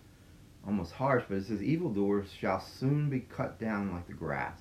almost 0.67 0.93
harsh, 0.93 1.25
but 1.29 1.39
it 1.39 1.47
says, 1.47 1.63
evildoers 1.63 2.29
shall 2.33 2.61
soon 2.61 3.09
be 3.09 3.21
cut 3.21 3.59
down 3.61 3.93
like 3.93 4.07
the 4.07 4.13
grass 4.13 4.59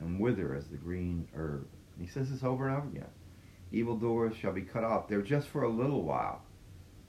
and 0.00 0.20
wither 0.20 0.54
as 0.54 0.68
the 0.68 0.76
green 0.76 1.26
herb. 1.34 1.66
And 1.96 2.06
he 2.06 2.12
says 2.12 2.30
this 2.30 2.44
over 2.44 2.68
and 2.68 2.76
over 2.76 2.88
again. 2.88 3.10
Evildoers 3.72 4.36
shall 4.36 4.52
be 4.52 4.62
cut 4.62 4.84
off. 4.84 5.08
They're 5.08 5.22
just 5.22 5.48
for 5.48 5.64
a 5.64 5.68
little 5.68 6.02
while, 6.02 6.42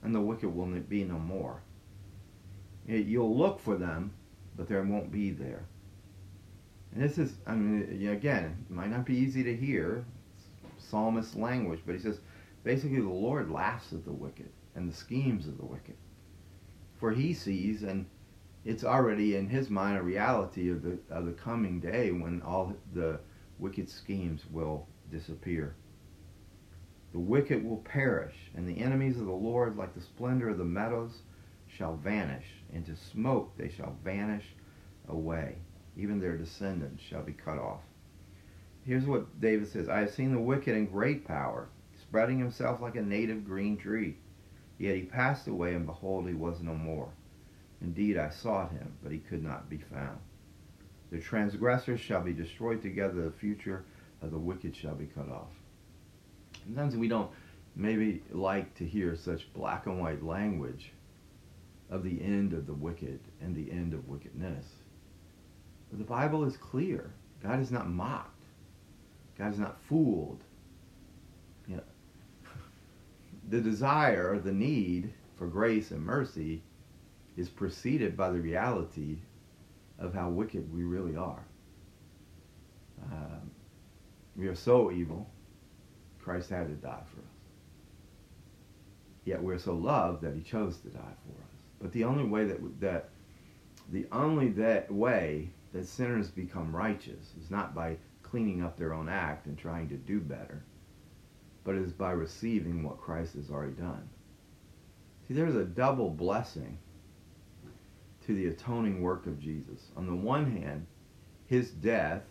and 0.06 0.14
the 0.14 0.20
wicked 0.20 0.48
will 0.48 0.66
be 0.66 1.02
no 1.02 1.18
more. 1.18 1.60
You'll 2.86 3.36
look 3.36 3.58
for 3.58 3.74
them, 3.74 4.12
but 4.56 4.68
they 4.68 4.80
won't 4.80 5.10
be 5.10 5.32
there. 5.32 5.66
And 6.92 7.02
this 7.02 7.18
is, 7.18 7.32
I 7.44 7.56
mean, 7.56 8.08
again, 8.08 8.64
it 8.70 8.72
might 8.72 8.90
not 8.90 9.04
be 9.04 9.16
easy 9.16 9.42
to 9.42 9.56
hear, 9.56 10.04
psalmist 10.78 11.34
language, 11.34 11.80
but 11.84 11.96
he 11.96 12.00
says, 12.00 12.20
basically, 12.62 13.00
the 13.00 13.08
Lord 13.08 13.50
laughs 13.50 13.92
at 13.92 14.04
the 14.04 14.12
wicked 14.12 14.48
and 14.76 14.88
the 14.88 14.96
schemes 14.96 15.48
of 15.48 15.58
the 15.58 15.66
wicked. 15.66 15.96
For 17.00 17.10
he 17.10 17.34
sees 17.34 17.82
and 17.82 18.06
it's 18.64 18.84
already 18.84 19.34
in 19.34 19.48
his 19.48 19.70
mind 19.70 19.98
a 19.98 20.02
reality 20.02 20.70
of 20.70 20.82
the 20.82 20.98
of 21.10 21.26
the 21.26 21.32
coming 21.32 21.80
day 21.80 22.12
when 22.12 22.42
all 22.42 22.72
the 22.94 23.18
wicked 23.58 23.90
schemes 23.90 24.42
will 24.52 24.86
disappear. 25.10 25.74
The 27.16 27.22
wicked 27.22 27.64
will 27.64 27.78
perish, 27.78 28.50
and 28.54 28.68
the 28.68 28.78
enemies 28.78 29.18
of 29.18 29.24
the 29.24 29.32
Lord, 29.32 29.78
like 29.78 29.94
the 29.94 30.02
splendor 30.02 30.50
of 30.50 30.58
the 30.58 30.66
meadows, 30.66 31.22
shall 31.66 31.96
vanish. 31.96 32.44
Into 32.70 32.94
smoke 32.94 33.56
they 33.56 33.70
shall 33.70 33.96
vanish 34.04 34.54
away. 35.08 35.56
Even 35.96 36.20
their 36.20 36.36
descendants 36.36 37.02
shall 37.02 37.22
be 37.22 37.32
cut 37.32 37.56
off. 37.56 37.80
Here's 38.84 39.06
what 39.06 39.40
David 39.40 39.66
says 39.66 39.88
I 39.88 40.00
have 40.00 40.10
seen 40.10 40.30
the 40.30 40.38
wicked 40.38 40.76
in 40.76 40.84
great 40.84 41.24
power, 41.24 41.70
spreading 41.98 42.38
himself 42.38 42.82
like 42.82 42.96
a 42.96 43.02
native 43.02 43.46
green 43.46 43.78
tree. 43.78 44.18
Yet 44.76 44.96
he 44.96 45.02
passed 45.04 45.48
away, 45.48 45.74
and 45.74 45.86
behold, 45.86 46.28
he 46.28 46.34
was 46.34 46.60
no 46.60 46.74
more. 46.74 47.08
Indeed, 47.80 48.18
I 48.18 48.28
sought 48.28 48.72
him, 48.72 48.92
but 49.02 49.10
he 49.10 49.20
could 49.20 49.42
not 49.42 49.70
be 49.70 49.78
found. 49.78 50.18
The 51.10 51.18
transgressors 51.18 51.98
shall 51.98 52.20
be 52.20 52.34
destroyed 52.34 52.82
together, 52.82 53.22
the 53.22 53.30
future 53.30 53.86
of 54.20 54.32
the 54.32 54.38
wicked 54.38 54.76
shall 54.76 54.96
be 54.96 55.06
cut 55.06 55.30
off. 55.30 55.55
Sometimes 56.66 56.96
we 56.96 57.08
don't 57.08 57.30
maybe 57.76 58.22
like 58.30 58.74
to 58.74 58.84
hear 58.84 59.14
such 59.14 59.52
black 59.54 59.86
and 59.86 60.00
white 60.00 60.24
language 60.24 60.92
of 61.90 62.02
the 62.02 62.20
end 62.20 62.52
of 62.52 62.66
the 62.66 62.74
wicked 62.74 63.20
and 63.40 63.54
the 63.54 63.70
end 63.70 63.94
of 63.94 64.08
wickedness. 64.08 64.66
But 65.90 65.98
the 65.98 66.04
Bible 66.04 66.44
is 66.44 66.56
clear. 66.56 67.12
God 67.42 67.60
is 67.60 67.70
not 67.70 67.88
mocked. 67.88 68.42
God 69.38 69.52
is 69.52 69.58
not 69.58 69.80
fooled. 69.88 70.42
You 71.68 71.76
know, 71.76 71.82
the 73.48 73.60
desire, 73.60 74.38
the 74.38 74.52
need 74.52 75.12
for 75.36 75.46
grace 75.46 75.90
and 75.90 76.02
mercy 76.02 76.62
is 77.36 77.48
preceded 77.48 78.16
by 78.16 78.30
the 78.30 78.40
reality 78.40 79.18
of 79.98 80.14
how 80.14 80.28
wicked 80.28 80.72
we 80.74 80.82
really 80.82 81.16
are. 81.16 81.44
Um, 83.12 83.50
we 84.34 84.48
are 84.48 84.54
so 84.54 84.90
evil, 84.90 85.28
Christ 86.26 86.50
had 86.50 86.66
to 86.66 86.74
die 86.74 87.04
for 87.14 87.20
us. 87.20 87.36
Yet 89.24 89.40
we're 89.40 89.58
so 89.58 89.74
loved 89.74 90.22
that 90.22 90.34
he 90.34 90.40
chose 90.40 90.76
to 90.78 90.88
die 90.88 90.98
for 90.98 91.40
us. 91.40 91.50
But 91.80 91.92
the 91.92 92.02
only 92.02 92.24
way 92.24 92.44
that, 92.46 92.80
that 92.80 93.10
the 93.92 94.06
only 94.10 94.48
that 94.48 94.90
way 94.90 95.50
that 95.72 95.86
sinners 95.86 96.28
become 96.28 96.74
righteous 96.74 97.32
is 97.40 97.48
not 97.48 97.76
by 97.76 97.98
cleaning 98.24 98.60
up 98.60 98.76
their 98.76 98.92
own 98.92 99.08
act 99.08 99.46
and 99.46 99.56
trying 99.56 99.88
to 99.88 99.94
do 99.94 100.18
better, 100.18 100.64
but 101.62 101.76
is 101.76 101.92
by 101.92 102.10
receiving 102.10 102.82
what 102.82 103.00
Christ 103.00 103.34
has 103.34 103.48
already 103.48 103.74
done. 103.74 104.08
See, 105.28 105.34
there's 105.34 105.54
a 105.54 105.64
double 105.64 106.10
blessing 106.10 106.76
to 108.26 108.34
the 108.34 108.48
atoning 108.48 109.00
work 109.00 109.28
of 109.28 109.38
Jesus. 109.38 109.92
On 109.96 110.08
the 110.08 110.16
one 110.16 110.50
hand, 110.60 110.86
his 111.46 111.70
death, 111.70 112.22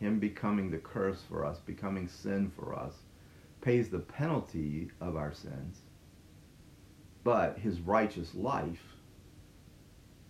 him 0.00 0.18
becoming 0.18 0.68
the 0.68 0.78
curse 0.78 1.22
for 1.28 1.44
us, 1.44 1.60
becoming 1.60 2.08
sin 2.08 2.50
for 2.56 2.74
us, 2.74 2.94
pays 3.66 3.88
the 3.88 3.98
penalty 3.98 4.88
of 5.00 5.16
our 5.16 5.32
sins. 5.32 5.80
But 7.24 7.58
his 7.58 7.80
righteous 7.80 8.32
life 8.32 8.94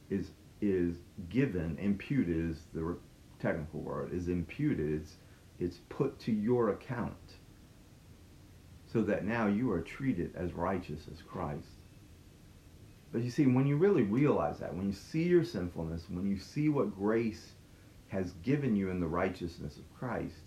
is 0.08 0.30
is 0.62 0.96
given, 1.28 1.76
imputed 1.78 2.50
is 2.50 2.62
the 2.72 2.96
technical 3.38 3.80
word, 3.80 4.14
is 4.14 4.28
imputed, 4.28 5.02
it's, 5.02 5.16
it's 5.60 5.76
put 5.90 6.18
to 6.20 6.32
your 6.32 6.70
account. 6.70 7.12
So 8.90 9.02
that 9.02 9.26
now 9.26 9.48
you 9.48 9.70
are 9.70 9.82
treated 9.82 10.34
as 10.34 10.54
righteous 10.54 11.02
as 11.12 11.20
Christ. 11.20 11.68
But 13.12 13.20
you 13.20 13.30
see, 13.30 13.44
when 13.44 13.66
you 13.66 13.76
really 13.76 14.02
realize 14.02 14.60
that, 14.60 14.74
when 14.74 14.86
you 14.86 14.94
see 14.94 15.24
your 15.24 15.44
sinfulness, 15.44 16.06
when 16.08 16.26
you 16.26 16.38
see 16.38 16.70
what 16.70 16.96
grace 16.96 17.52
has 18.08 18.32
given 18.42 18.74
you 18.74 18.88
in 18.88 18.98
the 18.98 19.06
righteousness 19.06 19.76
of 19.76 19.98
Christ, 19.98 20.45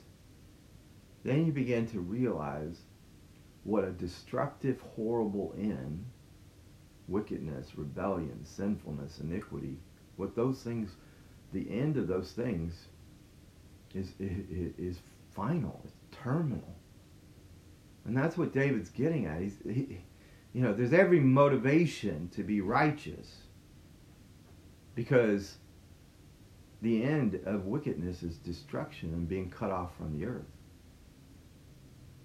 then 1.23 1.45
you 1.45 1.51
begin 1.51 1.87
to 1.87 1.99
realize 1.99 2.77
what 3.63 3.83
a 3.83 3.91
destructive, 3.91 4.81
horrible 4.95 5.53
end 5.57 6.05
wickedness, 7.09 7.75
rebellion, 7.75 8.39
sinfulness, 8.45 9.19
iniquity, 9.19 9.77
what 10.15 10.35
those 10.35 10.61
things, 10.61 10.91
the 11.53 11.67
end 11.69 11.97
of 11.97 12.07
those 12.07 12.31
things 12.31 12.85
is, 13.93 14.13
is, 14.19 14.73
is 14.77 14.99
final, 15.31 15.81
it's 15.83 15.93
terminal. 16.23 16.75
And 18.05 18.15
that's 18.15 18.37
what 18.37 18.53
David's 18.53 18.89
getting 18.89 19.25
at. 19.25 19.41
He's, 19.41 19.57
he, 19.63 20.01
you 20.53 20.61
know, 20.61 20.73
there's 20.73 20.93
every 20.93 21.19
motivation 21.19 22.29
to 22.29 22.43
be 22.43 22.61
righteous 22.61 23.37
because 24.95 25.57
the 26.81 27.03
end 27.03 27.39
of 27.45 27.65
wickedness 27.65 28.23
is 28.23 28.37
destruction 28.37 29.13
and 29.13 29.27
being 29.27 29.49
cut 29.49 29.71
off 29.71 29.95
from 29.97 30.17
the 30.17 30.25
earth. 30.25 30.45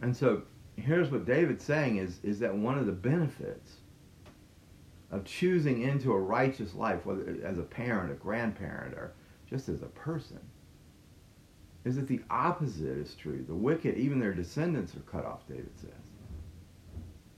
And 0.05 0.15
so 0.15 0.43
here's 0.77 1.11
what 1.11 1.25
David's 1.25 1.65
saying 1.65 1.97
is, 1.97 2.19
is 2.23 2.39
that 2.41 2.55
one 2.55 2.77
of 2.77 2.85
the 2.85 2.93
benefits 2.93 3.77
of 5.11 5.25
choosing 5.25 5.81
into 5.81 6.13
a 6.13 6.21
righteous 6.21 6.75
life, 6.75 7.07
whether 7.07 7.39
as 7.43 7.57
a 7.57 7.63
parent, 7.63 8.13
a 8.13 8.15
grandparent, 8.15 8.93
or 8.93 9.15
just 9.49 9.71
as 9.71 9.81
a 9.81 9.87
person, 9.87 10.41
is 11.87 11.97
that 11.97 12.07
the 12.07 12.21
opposite 12.29 12.99
is 12.99 13.15
true. 13.15 13.47
The 13.49 13.55
wicked, 13.55 13.97
even 13.97 14.21
their 14.21 14.35
descendants, 14.35 14.95
are 14.95 15.01
cut 15.11 15.25
off, 15.25 15.49
David 15.49 15.73
says. 15.81 15.89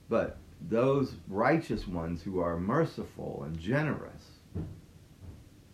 But 0.09 0.35
those 0.69 1.13
righteous 1.29 1.87
ones 1.87 2.21
who 2.21 2.41
are 2.41 2.59
merciful 2.59 3.43
and 3.45 3.57
generous, 3.57 4.31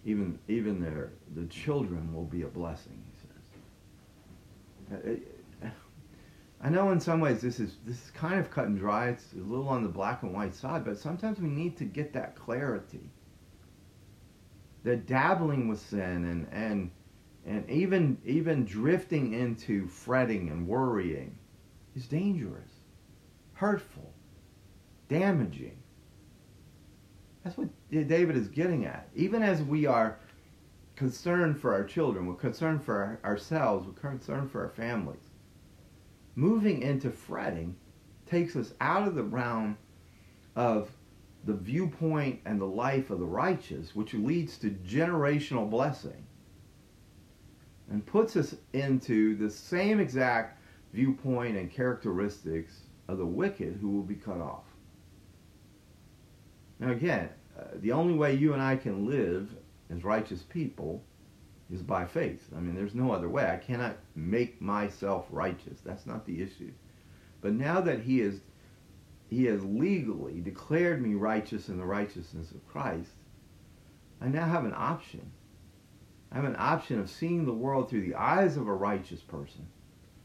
even 0.05 0.37
even 0.47 0.79
their 0.79 1.09
the 1.33 1.47
children 1.47 2.13
will 2.13 2.25
be 2.25 2.43
a 2.43 2.47
blessing. 2.47 3.03
He 4.89 4.95
says. 4.95 5.17
Uh, 5.17 5.32
I 6.63 6.69
know 6.69 6.91
in 6.91 6.99
some 7.01 7.19
ways 7.19 7.41
this 7.41 7.59
is 7.59 7.75
this 7.85 8.01
is 8.05 8.11
kind 8.11 8.39
of 8.39 8.49
cut 8.49 8.67
and 8.67 8.79
dry. 8.79 9.09
It's 9.09 9.33
a 9.33 9.37
little 9.37 9.67
on 9.67 9.83
the 9.83 9.89
black 9.89 10.23
and 10.23 10.33
white 10.33 10.55
side, 10.55 10.85
but 10.85 10.97
sometimes 10.97 11.39
we 11.39 11.49
need 11.49 11.75
to 11.77 11.83
get 11.83 12.13
that 12.13 12.37
clarity. 12.37 13.09
That 14.83 15.05
dabbling 15.05 15.67
with 15.67 15.81
sin 15.81 16.25
and 16.25 16.47
and 16.53 16.91
and 17.45 17.69
even 17.69 18.17
even 18.23 18.63
drifting 18.63 19.33
into 19.33 19.87
fretting 19.87 20.49
and 20.49 20.65
worrying 20.65 21.37
is 21.97 22.07
dangerous, 22.07 22.71
hurtful 23.51 24.13
damaging. 25.09 25.77
That's 27.43 27.57
what 27.57 27.67
David 27.91 28.37
is 28.37 28.47
getting 28.47 28.85
at. 28.85 29.09
Even 29.15 29.43
as 29.43 29.61
we 29.61 29.85
are 29.85 30.17
concerned 30.95 31.59
for 31.59 31.73
our 31.73 31.83
children, 31.83 32.25
we're 32.25 32.35
concerned 32.35 32.85
for 32.85 33.19
ourselves, 33.25 33.85
we're 33.85 34.09
concerned 34.09 34.49
for 34.49 34.61
our 34.63 34.69
families. 34.69 35.22
Moving 36.35 36.81
into 36.81 37.11
fretting 37.11 37.75
takes 38.25 38.55
us 38.55 38.73
out 38.81 39.07
of 39.07 39.15
the 39.15 39.23
realm 39.23 39.77
of 40.55 40.91
the 41.45 41.53
viewpoint 41.53 42.39
and 42.45 42.59
the 42.59 42.65
life 42.65 43.09
of 43.09 43.19
the 43.19 43.25
righteous, 43.25 43.95
which 43.95 44.13
leads 44.13 44.57
to 44.57 44.69
generational 44.69 45.69
blessing, 45.69 46.25
and 47.89 48.05
puts 48.05 48.35
us 48.35 48.55
into 48.71 49.35
the 49.35 49.49
same 49.49 49.99
exact 49.99 50.59
viewpoint 50.93 51.57
and 51.57 51.71
characteristics 51.71 52.81
of 53.07 53.17
the 53.17 53.25
wicked 53.25 53.77
who 53.81 53.89
will 53.89 54.03
be 54.03 54.15
cut 54.15 54.39
off. 54.39 54.63
Now, 56.79 56.91
again, 56.91 57.29
uh, 57.59 57.65
the 57.75 57.91
only 57.91 58.13
way 58.15 58.33
you 58.33 58.53
and 58.53 58.61
I 58.61 58.75
can 58.75 59.05
live 59.05 59.53
as 59.89 60.03
righteous 60.03 60.43
people 60.43 61.03
is 61.73 61.81
by 61.81 62.05
faith. 62.05 62.47
I 62.55 62.59
mean, 62.59 62.75
there's 62.75 62.93
no 62.93 63.11
other 63.11 63.27
way. 63.27 63.49
I 63.49 63.57
cannot 63.57 63.97
make 64.15 64.61
myself 64.61 65.25
righteous. 65.31 65.79
That's 65.83 66.05
not 66.05 66.25
the 66.25 66.41
issue. 66.41 66.71
But 67.41 67.53
now 67.53 67.81
that 67.81 68.01
he 68.01 68.21
is 68.21 68.41
he 69.29 69.45
has 69.45 69.65
legally 69.65 70.39
declared 70.41 71.01
me 71.01 71.15
righteous 71.15 71.67
in 71.67 71.77
the 71.77 71.85
righteousness 71.85 72.51
of 72.51 72.67
Christ, 72.67 73.09
I 74.21 74.27
now 74.27 74.45
have 74.45 74.65
an 74.65 74.75
option. 74.75 75.31
I 76.31 76.35
have 76.35 76.45
an 76.45 76.55
option 76.59 76.99
of 76.99 77.09
seeing 77.09 77.45
the 77.45 77.53
world 77.53 77.89
through 77.89 78.01
the 78.01 78.15
eyes 78.15 78.57
of 78.57 78.67
a 78.67 78.73
righteous 78.73 79.21
person 79.21 79.65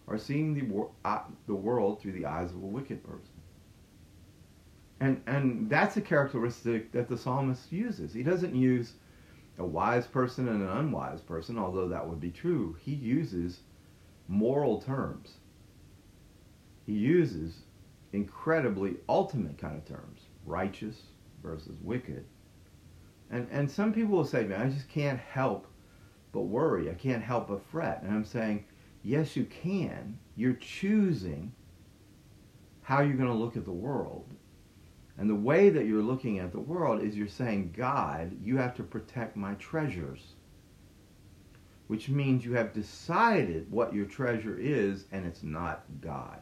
or 0.07 0.19
seeing 0.19 0.55
the, 0.55 0.87
uh, 1.05 1.23
the 1.47 1.55
world 1.55 2.01
through 2.01 2.13
the 2.13 2.27
eyes 2.27 2.51
of 2.51 2.63
a 2.63 2.67
wicked 2.67 3.03
person. 3.03 3.41
And, 5.01 5.23
and 5.27 5.71
that's 5.71 5.97
a 5.97 6.03
characteristic 6.03 6.93
that 6.93 7.09
the 7.09 7.17
psalmist 7.17 7.73
uses. 7.73 8.13
He 8.13 8.23
doesn't 8.23 8.55
use 8.55 8.93
a 9.59 9.65
wise 9.65 10.07
person 10.07 10.49
and 10.49 10.63
an 10.63 10.69
unwise 10.69 11.21
person, 11.21 11.59
although 11.59 11.89
that 11.89 12.09
would 12.09 12.21
be 12.21 12.31
true. 12.31 12.77
He 12.81 12.93
uses 12.93 13.61
moral 14.29 14.81
terms. 14.81 15.35
He 16.87 16.93
uses 16.93 17.63
incredibly 18.13 18.97
ultimate 19.09 19.59
kind 19.59 19.77
of 19.77 19.85
terms 19.85 20.21
righteous 20.47 21.03
versus 21.43 21.77
wicked. 21.83 22.25
And, 23.31 23.47
and 23.51 23.71
some 23.71 23.93
people 23.93 24.17
will 24.17 24.25
say 24.25 24.45
me, 24.45 24.55
I 24.55 24.69
just 24.71 24.89
can't 24.89 25.21
help 25.21 25.67
but 26.33 26.43
worry. 26.43 26.91
I 26.91 26.95
can't 26.95 27.23
help 27.23 27.49
but 27.49 27.65
fret. 27.71 28.03
And 28.03 28.13
I'm 28.13 28.25
saying, 28.25 28.65
yes, 29.03 29.37
you 29.37 29.45
can. 29.45 30.19
You're 30.37 30.55
choosing 30.55 31.53
how 32.83 33.03
you're 33.03 33.17
going 33.17 33.29
to 33.29 33.35
look 33.35 33.57
at 33.57 33.67
the 33.67 33.73
world. 33.73 34.31
And 35.29 35.37
the 35.37 35.47
way 35.47 35.69
that 35.69 35.85
you're 35.85 36.01
looking 36.01 36.39
at 36.39 36.53
the 36.53 36.59
world 36.59 37.03
is 37.03 37.15
you're 37.15 37.29
saying, 37.29 37.75
God, 37.77 38.35
you 38.43 38.57
have 38.57 38.75
to 38.77 38.83
protect 38.83 39.37
my 39.37 39.53
treasures. 39.57 40.33
Which 41.87 42.09
means 42.09 42.47
you 42.47 42.55
have 42.55 42.73
decided 42.73 43.71
what 43.71 43.93
your 43.93 44.07
treasure 44.07 44.57
is, 44.59 45.05
and 45.13 45.27
it's 45.27 45.43
not 45.43 45.85
God. 46.01 46.41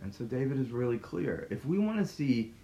And 0.00 0.14
so 0.14 0.24
David 0.24 0.58
is 0.58 0.70
really 0.70 0.96
clear. 0.96 1.46
If 1.50 1.66
we 1.66 1.78
want 1.78 1.98
to 1.98 2.06
see 2.10 2.54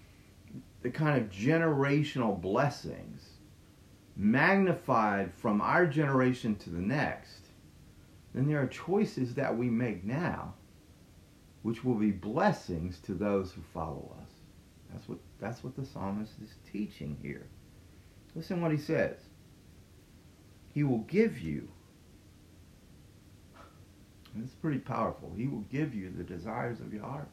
the 0.80 0.88
kind 0.88 1.20
of 1.20 1.28
generational 1.28 2.40
blessings 2.40 3.22
magnified 4.16 5.30
from 5.34 5.60
our 5.60 5.84
generation 5.84 6.56
to 6.56 6.70
the 6.70 6.80
next, 6.80 7.48
then 8.32 8.48
there 8.48 8.62
are 8.62 8.66
choices 8.66 9.34
that 9.34 9.54
we 9.54 9.68
make 9.68 10.04
now 10.04 10.54
which 11.62 11.84
will 11.84 11.94
be 11.94 12.10
blessings 12.10 12.98
to 13.00 13.14
those 13.14 13.52
who 13.52 13.62
follow 13.74 14.14
us. 14.22 14.30
That's 14.92 15.08
what, 15.08 15.18
that's 15.40 15.62
what 15.62 15.76
the 15.76 15.84
psalmist 15.84 16.32
is 16.42 16.54
teaching 16.72 17.16
here. 17.22 17.46
Listen 18.34 18.60
what 18.60 18.72
he 18.72 18.78
says. 18.78 19.16
He 20.72 20.84
will 20.84 20.98
give 20.98 21.38
you, 21.38 21.68
and 24.34 24.44
it's 24.44 24.54
pretty 24.54 24.78
powerful, 24.78 25.32
he 25.36 25.48
will 25.48 25.64
give 25.70 25.94
you 25.94 26.10
the 26.10 26.24
desires 26.24 26.80
of 26.80 26.92
your 26.92 27.04
heart. 27.04 27.28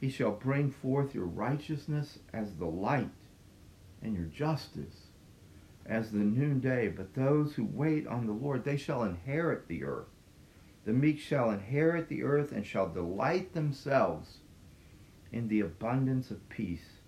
He 0.00 0.10
shall 0.10 0.30
bring 0.30 0.70
forth 0.70 1.14
your 1.14 1.26
righteousness 1.26 2.18
as 2.32 2.54
the 2.54 2.66
light, 2.66 3.10
and 4.00 4.14
your 4.14 4.26
justice 4.26 5.08
as 5.86 6.12
the 6.12 6.18
noonday. 6.18 6.88
But 6.88 7.14
those 7.14 7.54
who 7.54 7.64
wait 7.64 8.06
on 8.06 8.26
the 8.26 8.32
Lord, 8.32 8.64
they 8.64 8.76
shall 8.76 9.02
inherit 9.02 9.66
the 9.66 9.82
earth. 9.84 10.06
The 10.88 10.94
meek 10.94 11.18
shall 11.18 11.50
inherit 11.50 12.08
the 12.08 12.22
earth 12.22 12.50
and 12.50 12.64
shall 12.64 12.88
delight 12.88 13.52
themselves 13.52 14.38
in 15.30 15.48
the 15.48 15.60
abundance 15.60 16.30
of 16.30 16.48
peace. 16.48 17.00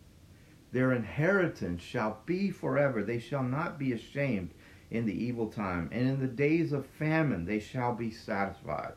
Their 0.71 0.93
inheritance 0.93 1.81
shall 1.81 2.21
be 2.27 2.51
forever. 2.51 3.03
They 3.03 3.19
shall 3.19 3.43
not 3.43 3.79
be 3.79 3.95
ashamed 3.95 4.51
in 4.91 5.07
the 5.07 5.15
evil 5.15 5.49
time, 5.49 5.89
and 5.93 6.07
in 6.07 6.21
the 6.21 6.27
days 6.27 6.73
of 6.73 6.85
famine 6.85 7.47
they 7.47 7.59
shall 7.59 7.95
be 7.95 8.11
satisfied. 8.11 8.93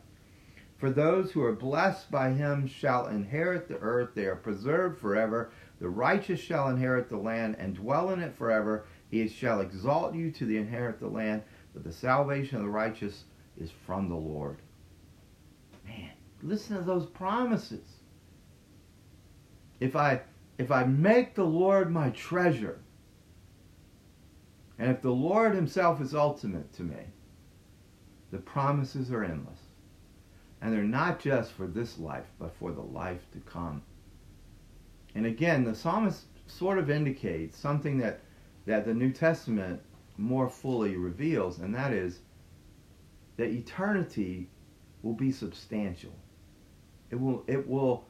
For 0.75 0.89
those 0.89 1.31
who 1.31 1.41
are 1.43 1.53
blessed 1.53 2.11
by 2.11 2.31
him 2.31 2.67
shall 2.67 3.07
inherit 3.07 3.69
the 3.69 3.79
earth. 3.79 4.09
They 4.13 4.25
are 4.25 4.35
preserved 4.35 4.99
forever. 4.99 5.51
The 5.79 5.87
righteous 5.87 6.41
shall 6.41 6.67
inherit 6.67 7.07
the 7.07 7.15
land 7.15 7.55
and 7.57 7.73
dwell 7.73 8.09
in 8.09 8.19
it 8.19 8.35
forever. 8.35 8.83
He 9.09 9.25
shall 9.29 9.61
exalt 9.61 10.13
you 10.13 10.29
to 10.31 10.45
the 10.45 10.57
inherit 10.57 10.99
the 10.99 11.07
land, 11.07 11.43
but 11.73 11.85
the 11.85 11.93
salvation 11.93 12.57
of 12.57 12.63
the 12.63 12.69
righteous 12.69 13.23
is 13.57 13.71
from 13.71 14.09
the 14.09 14.15
Lord. 14.15 14.57
Listen 16.43 16.77
to 16.77 16.83
those 16.83 17.05
promises. 17.05 17.87
If 19.79 19.95
I 19.95 20.21
if 20.57 20.71
I 20.71 20.83
make 20.83 21.33
the 21.33 21.45
Lord 21.45 21.91
my 21.91 22.09
treasure, 22.11 22.79
and 24.77 24.91
if 24.91 25.01
the 25.01 25.11
Lord 25.11 25.55
himself 25.55 26.01
is 26.01 26.13
ultimate 26.13 26.71
to 26.73 26.83
me, 26.83 27.05
the 28.31 28.37
promises 28.39 29.11
are 29.11 29.23
endless. 29.23 29.59
And 30.61 30.73
they're 30.73 30.83
not 30.83 31.19
just 31.19 31.51
for 31.53 31.67
this 31.67 31.97
life, 31.97 32.27
but 32.39 32.55
for 32.55 32.71
the 32.71 32.81
life 32.81 33.29
to 33.31 33.39
come. 33.39 33.81
And 35.15 35.25
again, 35.25 35.63
the 35.63 35.75
psalmist 35.75 36.25
sort 36.47 36.77
of 36.77 36.89
indicates 36.89 37.57
something 37.57 37.97
that, 37.99 38.21
that 38.65 38.85
the 38.85 38.93
New 38.93 39.11
Testament 39.11 39.81
more 40.17 40.49
fully 40.49 40.95
reveals, 40.95 41.59
and 41.59 41.73
that 41.75 41.91
is 41.91 42.19
that 43.37 43.49
eternity 43.49 44.49
will 45.01 45.13
be 45.13 45.31
substantial. 45.31 46.13
It 47.13 47.21
will 47.21 47.43
it 47.45 47.69
will 47.69 48.05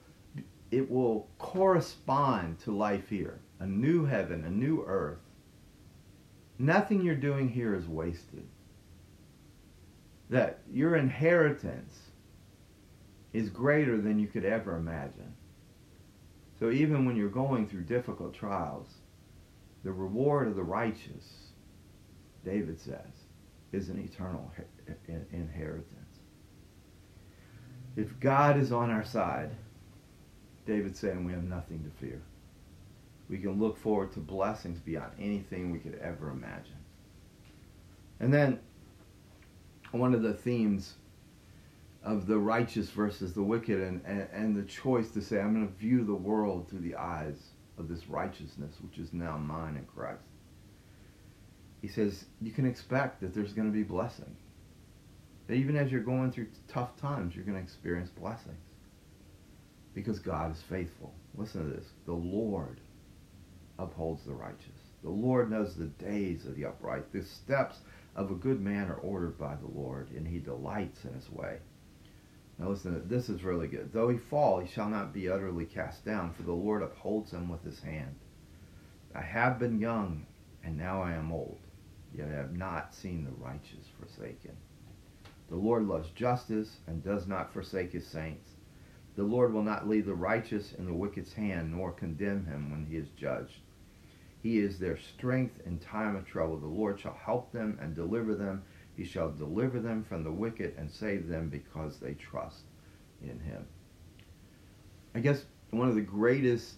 it 0.72 0.90
will 0.90 1.28
correspond 1.38 2.60
to 2.60 2.72
life 2.72 3.10
here. 3.10 3.42
A 3.60 3.68
new 3.68 4.06
heaven, 4.06 4.46
a 4.46 4.50
new 4.50 4.82
earth. 4.88 5.20
Nothing 6.58 7.02
you're 7.02 7.16
doing 7.16 7.50
here 7.50 7.76
is 7.76 7.86
wasted. 7.86 8.48
That 10.30 10.62
your 10.72 10.96
inheritance 10.96 12.00
is 13.34 13.50
greater 13.50 14.00
than 14.00 14.20
you 14.20 14.28
could 14.28 14.46
ever 14.46 14.78
imagine. 14.78 15.34
So 16.58 16.72
even 16.72 17.06
when 17.06 17.18
you're 17.18 17.28
going 17.28 17.68
through 17.68 17.84
difficult 17.84 18.34
trials, 18.34 18.88
the 19.84 19.92
reward 19.92 20.48
of 20.48 20.56
the 20.56 20.64
righteous, 20.64 21.50
David 22.46 22.80
says, 22.80 23.26
is 23.74 23.90
an 23.90 24.00
eternal 24.00 24.50
inheritance. 25.34 25.93
If 27.96 28.20
God 28.20 28.58
is 28.58 28.72
on 28.72 28.90
our 28.90 29.04
side, 29.04 29.52
David's 30.66 31.00
saying 31.00 31.26
we 31.26 31.34
have 31.34 31.44
nothing 31.44 31.84
to 31.84 32.06
fear. 32.06 32.22
We 33.30 33.38
can 33.38 33.60
look 33.60 33.78
forward 33.78 34.12
to 34.14 34.20
blessings 34.20 34.80
beyond 34.80 35.12
anything 35.20 35.72
we 35.72 35.80
could 35.80 36.00
ever 36.02 36.30
imagine. 36.30 36.78
And 38.20 38.34
then 38.34 38.60
one 39.92 40.14
of 40.14 40.24
the 40.24 40.34
themes 40.34 40.94
of 42.04 42.28
the 42.28 42.38
righteous 42.38 42.90
versus 42.90 43.34
the 43.34 43.44
wicked 43.44 43.80
and, 43.80 44.02
and, 44.06 44.28
and 44.34 44.56
the 44.56 44.64
choice 44.64 45.12
to 45.12 45.22
say, 45.22 45.40
I'm 45.40 45.54
going 45.54 45.68
to 45.68 45.74
view 45.74 46.04
the 46.04 46.14
world 46.14 46.70
through 46.70 46.80
the 46.80 46.96
eyes 46.96 47.38
of 47.78 47.88
this 47.88 48.08
righteousness, 48.08 48.76
which 48.82 48.98
is 48.98 49.14
now 49.14 49.38
mine 49.38 49.78
in 49.78 49.86
Christ. 49.86 50.22
He 51.82 51.88
says, 51.88 52.26
you 52.42 52.52
can 52.52 52.66
expect 52.66 53.22
that 53.22 53.34
there's 53.34 53.54
going 53.54 53.68
to 53.68 53.74
be 53.74 53.84
blessing. 53.84 54.36
That 55.54 55.60
even 55.60 55.76
as 55.76 55.92
you're 55.92 56.02
going 56.02 56.32
through 56.32 56.48
tough 56.68 56.98
times, 57.00 57.36
you're 57.36 57.46
going 57.46 57.60
to 57.60 57.64
experience 57.64 58.10
blessings. 58.10 58.58
Because 59.94 60.18
God 60.18 60.52
is 60.52 60.64
faithful. 60.64 61.14
Listen 61.36 61.70
to 61.70 61.78
this. 61.78 61.86
The 62.08 62.14
Lord 62.14 62.80
upholds 63.78 64.24
the 64.24 64.34
righteous. 64.34 64.82
The 65.04 65.12
Lord 65.12 65.52
knows 65.52 65.76
the 65.76 65.86
days 65.86 66.48
of 66.48 66.56
the 66.56 66.66
upright. 66.66 67.14
The 67.14 67.22
steps 67.22 67.82
of 68.16 68.32
a 68.32 68.34
good 68.34 68.62
man 68.62 68.90
are 68.90 68.96
ordered 68.96 69.38
by 69.38 69.54
the 69.54 69.80
Lord, 69.80 70.10
and 70.10 70.28
he 70.28 70.40
delights 70.40 71.06
in 71.06 71.14
his 71.14 71.30
way. 71.30 71.60
Now 72.58 72.70
listen, 72.70 73.08
this 73.08 73.30
is 73.30 73.44
really 73.44 73.68
good. 73.68 73.94
Though 73.94 74.10
he 74.10 74.18
fall, 74.18 74.60
he 74.60 74.68
shall 74.68 74.90
not 74.90 75.14
be 75.14 75.30
utterly 75.30 75.66
cast 75.66 76.04
down, 76.04 76.34
for 76.34 76.42
the 76.42 76.52
Lord 76.52 76.82
upholds 76.82 77.30
him 77.30 77.48
with 77.48 77.64
his 77.64 77.80
hand. 77.80 78.16
I 79.14 79.22
have 79.22 79.60
been 79.60 79.80
young, 79.80 80.26
and 80.64 80.76
now 80.76 81.04
I 81.04 81.14
am 81.14 81.32
old, 81.32 81.60
yet 82.12 82.30
I 82.30 82.38
have 82.38 82.58
not 82.58 82.96
seen 82.96 83.24
the 83.24 83.46
righteous 83.46 83.86
forsaken. 84.00 84.58
The 85.54 85.60
Lord 85.60 85.88
loves 85.88 86.10
justice 86.10 86.80
and 86.88 87.04
does 87.04 87.28
not 87.28 87.54
forsake 87.54 87.92
his 87.92 88.08
saints. 88.08 88.50
The 89.16 89.22
Lord 89.22 89.54
will 89.54 89.62
not 89.62 89.88
leave 89.88 90.08
the 90.08 90.16
righteous 90.16 90.74
in 90.74 90.88
the 90.88 90.94
wicked's 90.96 91.32
hand, 91.34 91.72
nor 91.72 91.92
condemn 91.92 92.48
him 92.48 92.72
when 92.72 92.88
he 92.88 92.98
is 92.98 93.10
judged. 93.10 93.60
He 94.42 94.58
is 94.58 94.80
their 94.80 94.98
strength 94.98 95.62
in 95.68 95.78
time 95.78 96.16
of 96.16 96.26
trouble. 96.26 96.58
The 96.58 96.66
Lord 96.66 97.00
shall 97.00 97.14
help 97.14 97.52
them 97.52 97.78
and 97.80 97.94
deliver 97.94 98.34
them. 98.34 98.64
He 98.98 99.06
shall 99.06 99.30
deliver 99.30 99.80
them 99.80 100.04
from 100.04 100.24
the 100.24 100.32
wicked 100.32 100.74
and 100.76 100.90
save 100.90 101.28
them 101.28 101.50
because 101.50 102.00
they 102.00 102.16
trust 102.16 102.64
in 103.22 103.40
him. 103.40 103.68
I 105.14 105.20
guess 105.20 105.46
one 105.70 105.88
of 105.88 105.94
the 105.94 106.02
greatest, 106.02 106.78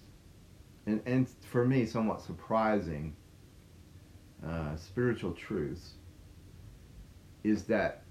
and, 0.86 1.02
and 1.06 1.30
for 1.50 1.64
me, 1.64 1.86
somewhat 1.86 2.22
surprising 2.22 3.16
uh, 4.46 4.76
spiritual 4.76 5.32
truths 5.32 5.94
is 7.46 7.64
that 7.68 8.05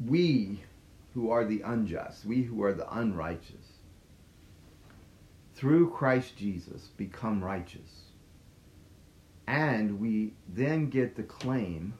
we 0.00 0.62
who 1.14 1.30
are 1.30 1.44
the 1.44 1.62
unjust, 1.62 2.24
we 2.26 2.42
who 2.42 2.62
are 2.64 2.74
the 2.74 2.90
unrighteous, 2.98 3.78
through 5.54 5.90
Christ 5.90 6.36
Jesus 6.36 6.88
become 6.96 7.44
righteous 7.44 8.06
And 9.48 10.00
we 10.00 10.34
then 10.48 10.90
get 10.90 11.16
the 11.16 11.24
claim 11.24 11.94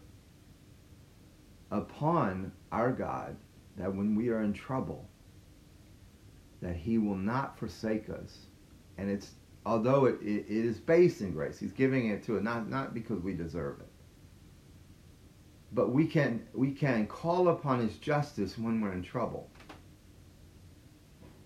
upon 1.70 2.52
our 2.72 2.92
God 2.92 3.36
that 3.76 3.94
when 3.94 4.16
we 4.16 4.30
are 4.30 4.42
in 4.42 4.54
trouble, 4.54 5.08
that 6.62 6.76
he 6.76 6.98
will 6.98 7.16
not 7.16 7.58
forsake 7.58 8.10
us. 8.10 8.46
And 8.98 9.10
it's 9.10 9.32
although 9.66 10.06
it, 10.06 10.20
it, 10.22 10.46
it 10.48 10.66
is 10.66 10.78
based 10.80 11.22
in 11.22 11.32
grace, 11.32 11.58
he's 11.60 11.72
giving 11.72 12.08
it 12.10 12.24
to 12.24 12.38
it 12.38 12.44
not 12.44 12.70
not 12.70 12.94
because 12.94 13.22
we 13.22 13.34
deserve 13.34 13.80
it. 13.80 13.89
But 15.72 15.92
we 15.92 16.06
can 16.06 16.46
we 16.52 16.72
can 16.72 17.06
call 17.06 17.48
upon 17.48 17.80
his 17.80 17.96
justice 17.96 18.58
when 18.58 18.80
we're 18.80 18.92
in 18.92 19.02
trouble. 19.02 19.48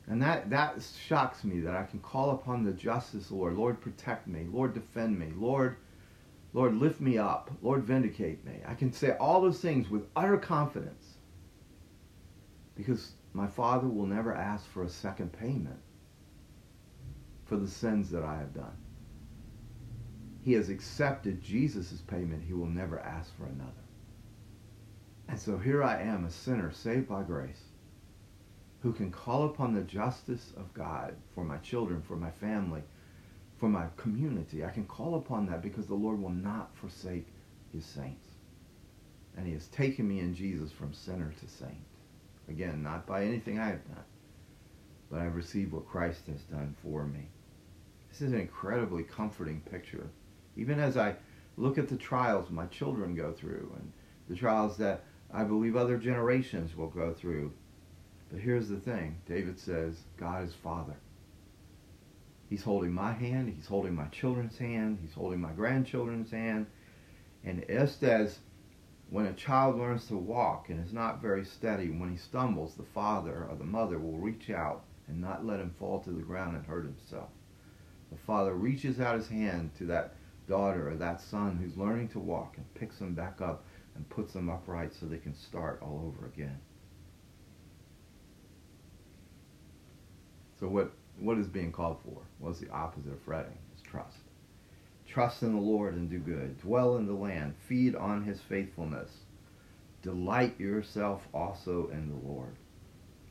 And 0.06 0.20
that, 0.20 0.50
that 0.50 0.82
shocks 1.06 1.44
me 1.44 1.60
that 1.60 1.74
I 1.74 1.84
can 1.84 1.98
call 2.00 2.32
upon 2.32 2.62
the 2.62 2.72
justice, 2.72 3.30
Lord. 3.30 3.56
Lord, 3.56 3.80
protect 3.80 4.26
me. 4.26 4.46
Lord, 4.50 4.74
defend 4.74 5.18
me. 5.18 5.32
Lord, 5.34 5.76
Lord, 6.52 6.74
lift 6.76 7.00
me 7.00 7.16
up. 7.16 7.50
Lord, 7.62 7.84
vindicate 7.84 8.44
me. 8.44 8.60
I 8.66 8.74
can 8.74 8.92
say 8.92 9.12
all 9.12 9.40
those 9.40 9.60
things 9.60 9.88
with 9.88 10.06
utter 10.14 10.36
confidence 10.36 11.14
because 12.76 13.12
my 13.32 13.46
Father 13.46 13.88
will 13.88 14.06
never 14.06 14.34
ask 14.34 14.66
for 14.70 14.84
a 14.84 14.88
second 14.88 15.32
payment 15.32 15.80
for 17.46 17.56
the 17.56 17.68
sins 17.68 18.10
that 18.10 18.22
I 18.22 18.36
have 18.36 18.54
done. 18.54 18.76
He 20.42 20.52
has 20.52 20.68
accepted 20.68 21.42
Jesus' 21.42 22.02
payment. 22.06 22.44
He 22.46 22.52
will 22.52 22.66
never 22.66 23.00
ask 23.00 23.34
for 23.36 23.46
another. 23.46 23.83
And 25.28 25.38
so 25.38 25.58
here 25.58 25.82
I 25.82 26.00
am, 26.00 26.24
a 26.24 26.30
sinner 26.30 26.72
saved 26.72 27.08
by 27.08 27.22
grace 27.22 27.62
who 28.84 28.92
can 28.92 29.10
call 29.10 29.46
upon 29.46 29.72
the 29.72 29.82
justice 29.82 30.52
of 30.58 30.72
God 30.74 31.14
for 31.34 31.42
my 31.42 31.56
children, 31.56 32.02
for 32.02 32.16
my 32.16 32.30
family, 32.30 32.82
for 33.56 33.68
my 33.68 33.86
community. 33.96 34.62
I 34.62 34.70
can 34.70 34.84
call 34.84 35.14
upon 35.14 35.46
that 35.46 35.62
because 35.62 35.86
the 35.86 35.94
Lord 35.94 36.20
will 36.20 36.28
not 36.28 36.76
forsake 36.76 37.26
his 37.72 37.86
saints. 37.86 38.28
And 39.36 39.46
he 39.46 39.54
has 39.54 39.68
taken 39.68 40.06
me 40.06 40.20
in 40.20 40.34
Jesus 40.34 40.70
from 40.70 40.92
sinner 40.92 41.32
to 41.40 41.48
saint. 41.48 41.84
Again, 42.48 42.82
not 42.82 43.06
by 43.06 43.24
anything 43.24 43.58
I 43.58 43.68
have 43.68 43.88
done, 43.88 44.04
but 45.10 45.20
I've 45.20 45.34
received 45.34 45.72
what 45.72 45.88
Christ 45.88 46.26
has 46.26 46.42
done 46.42 46.76
for 46.82 47.06
me. 47.06 47.26
This 48.10 48.20
is 48.20 48.32
an 48.32 48.38
incredibly 48.40 49.02
comforting 49.02 49.62
picture. 49.62 50.08
Even 50.56 50.78
as 50.78 50.98
I 50.98 51.16
look 51.56 51.78
at 51.78 51.88
the 51.88 51.96
trials 51.96 52.50
my 52.50 52.66
children 52.66 53.14
go 53.14 53.32
through 53.32 53.72
and 53.76 53.92
the 54.28 54.36
trials 54.36 54.76
that 54.76 55.04
I 55.34 55.44
believe 55.44 55.76
other 55.76 55.98
generations 55.98 56.76
will 56.76 56.88
go 56.88 57.12
through 57.12 57.52
but 58.34 58.42
here's 58.42 58.68
the 58.68 58.80
thing 58.80 59.18
David 59.26 59.60
says, 59.60 59.94
God 60.16 60.42
is 60.44 60.54
Father. 60.54 60.96
He's 62.50 62.64
holding 62.64 62.92
my 62.92 63.12
hand, 63.12 63.52
He's 63.54 63.68
holding 63.68 63.94
my 63.94 64.06
children's 64.06 64.58
hand, 64.58 64.98
He's 65.00 65.14
holding 65.14 65.40
my 65.40 65.52
grandchildren's 65.52 66.32
hand. 66.32 66.66
And 67.44 67.64
just 67.68 68.02
as 68.02 68.40
when 69.08 69.26
a 69.26 69.32
child 69.34 69.76
learns 69.76 70.08
to 70.08 70.16
walk 70.16 70.68
and 70.68 70.84
is 70.84 70.92
not 70.92 71.22
very 71.22 71.44
steady, 71.44 71.90
when 71.90 72.10
he 72.10 72.16
stumbles, 72.16 72.74
the 72.74 72.82
father 72.82 73.46
or 73.48 73.54
the 73.54 73.62
mother 73.62 74.00
will 74.00 74.18
reach 74.18 74.50
out 74.50 74.82
and 75.06 75.20
not 75.20 75.46
let 75.46 75.60
him 75.60 75.74
fall 75.78 76.00
to 76.00 76.10
the 76.10 76.22
ground 76.22 76.56
and 76.56 76.66
hurt 76.66 76.86
himself. 76.86 77.28
The 78.10 78.18
father 78.26 78.54
reaches 78.54 78.98
out 78.98 79.14
his 79.14 79.28
hand 79.28 79.70
to 79.78 79.84
that 79.86 80.14
daughter 80.48 80.90
or 80.90 80.96
that 80.96 81.20
son 81.20 81.56
who's 81.56 81.76
learning 81.76 82.08
to 82.08 82.18
walk 82.18 82.54
and 82.56 82.74
picks 82.74 82.98
him 82.98 83.14
back 83.14 83.40
up 83.40 83.64
and 83.94 84.08
puts 84.08 84.32
them 84.32 84.48
upright 84.48 84.92
so 84.94 85.06
they 85.06 85.18
can 85.18 85.34
start 85.34 85.80
all 85.82 86.04
over 86.06 86.26
again. 86.26 86.58
So 90.58 90.68
what 90.68 90.92
what 91.18 91.38
is 91.38 91.46
being 91.46 91.72
called 91.72 91.98
for? 92.04 92.22
What's 92.38 92.58
the 92.60 92.70
opposite 92.70 93.12
of 93.12 93.20
fretting? 93.22 93.58
It's 93.72 93.82
trust. 93.82 94.18
Trust 95.06 95.42
in 95.42 95.54
the 95.54 95.60
Lord 95.60 95.94
and 95.94 96.10
do 96.10 96.18
good. 96.18 96.58
Dwell 96.60 96.96
in 96.96 97.06
the 97.06 97.12
land. 97.12 97.54
Feed 97.68 97.94
on 97.94 98.24
his 98.24 98.40
faithfulness. 98.40 99.10
Delight 100.02 100.58
yourself 100.58 101.28
also 101.32 101.88
in 101.92 102.08
the 102.08 102.28
Lord. 102.28 102.56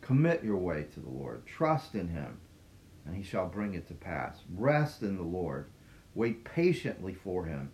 Commit 0.02 0.44
your 0.44 0.58
way 0.58 0.86
to 0.94 1.00
the 1.00 1.10
Lord. 1.10 1.46
Trust 1.46 1.96
in 1.96 2.08
him, 2.08 2.40
and 3.06 3.16
he 3.16 3.24
shall 3.24 3.48
bring 3.48 3.74
it 3.74 3.88
to 3.88 3.94
pass. 3.94 4.38
Rest 4.56 5.02
in 5.02 5.18
the 5.18 5.24
Lord. 5.24 5.68
Wait 6.16 6.44
patiently 6.44 7.14
for 7.14 7.46
him. 7.46 7.72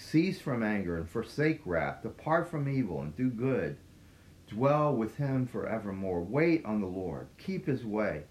Cease 0.00 0.40
from 0.40 0.62
anger 0.62 0.96
and 0.96 1.08
forsake 1.08 1.60
wrath. 1.64 2.02
Depart 2.02 2.50
from 2.50 2.68
evil 2.68 3.00
and 3.02 3.16
do 3.16 3.30
good. 3.30 3.76
Dwell 4.48 4.94
with 4.94 5.16
him 5.16 5.46
forevermore. 5.46 6.22
Wait 6.22 6.64
on 6.64 6.80
the 6.80 6.86
Lord. 6.86 7.28
Keep 7.38 7.66
his 7.66 7.84
way 7.84 8.24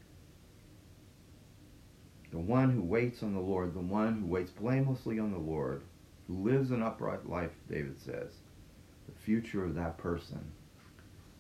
the 2.31 2.39
one 2.39 2.69
who 2.69 2.81
waits 2.81 3.23
on 3.23 3.33
the 3.33 3.39
Lord, 3.39 3.73
the 3.73 3.79
one 3.79 4.21
who 4.21 4.27
waits 4.27 4.51
blamelessly 4.51 5.19
on 5.19 5.31
the 5.31 5.39
Lord, 5.39 5.81
who 6.27 6.35
lives 6.43 6.71
an 6.71 6.83
upright 6.83 7.27
life, 7.27 7.51
David 7.69 7.99
says, 7.99 8.31
the 9.07 9.21
future 9.23 9.63
of 9.63 9.75
that 9.75 9.97
person 9.97 10.39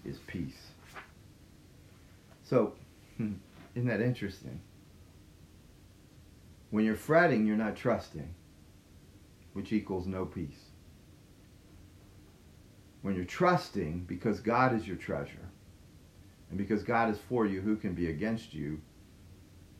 is 0.03 0.17
peace. 0.25 0.71
So, 2.43 2.73
hmm, 3.17 3.33
isn't 3.75 3.87
that 3.87 4.01
interesting? 4.01 4.59
When 6.71 6.85
you're 6.85 6.95
fretting, 6.95 7.45
you're 7.45 7.55
not 7.55 7.75
trusting, 7.75 8.33
which 9.59 9.73
equals 9.73 10.07
no 10.07 10.25
peace. 10.25 10.71
When 13.01 13.15
you're 13.15 13.25
trusting, 13.25 14.05
because 14.07 14.39
God 14.39 14.75
is 14.75 14.87
your 14.87 14.97
treasure, 14.97 15.49
and 16.49 16.57
because 16.57 16.83
God 16.83 17.09
is 17.09 17.19
for 17.29 17.45
you, 17.45 17.61
who 17.61 17.75
can 17.75 17.93
be 17.93 18.09
against 18.09 18.53
you? 18.53 18.81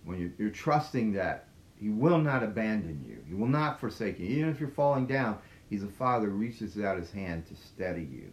when 0.04 0.20
you're, 0.20 0.32
you're 0.38 0.50
trusting 0.50 1.14
that 1.14 1.48
he 1.80 1.90
will 1.90 2.18
not 2.18 2.44
abandon 2.44 3.06
you. 3.08 3.24
He 3.28 3.34
will 3.34 3.48
not 3.48 3.80
forsake 3.80 4.20
you. 4.20 4.28
Even 4.28 4.50
if 4.50 4.60
you're 4.60 4.70
falling 4.70 5.06
down, 5.06 5.38
he's 5.70 5.84
a 5.84 5.88
father 5.88 6.28
who 6.28 6.34
reaches 6.34 6.80
out 6.80 6.98
his 6.98 7.12
hand 7.12 7.46
to 7.48 7.56
steady 7.56 8.02
you. 8.02 8.32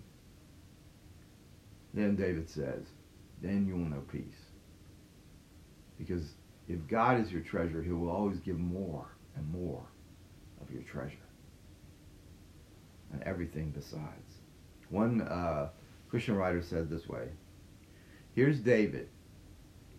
Then 1.94 2.16
David 2.16 2.48
says, 2.48 2.82
then 3.42 3.66
you 3.66 3.74
will 3.74 3.90
know 3.90 4.02
peace. 4.10 4.22
Because 5.98 6.32
if 6.68 6.86
God 6.88 7.20
is 7.20 7.30
your 7.30 7.42
treasure, 7.42 7.82
he 7.82 7.92
will 7.92 8.10
always 8.10 8.38
give 8.38 8.58
more 8.58 9.06
and 9.36 9.48
more 9.50 9.84
of 10.60 10.70
your 10.70 10.82
treasure. 10.82 11.16
And 13.12 13.22
everything 13.22 13.70
besides. 13.70 14.40
One 14.90 15.22
uh, 15.22 15.68
Christian 16.08 16.36
writer 16.36 16.62
said 16.62 16.90
this 16.90 17.08
way 17.08 17.28
Here's 18.34 18.60
David 18.60 19.08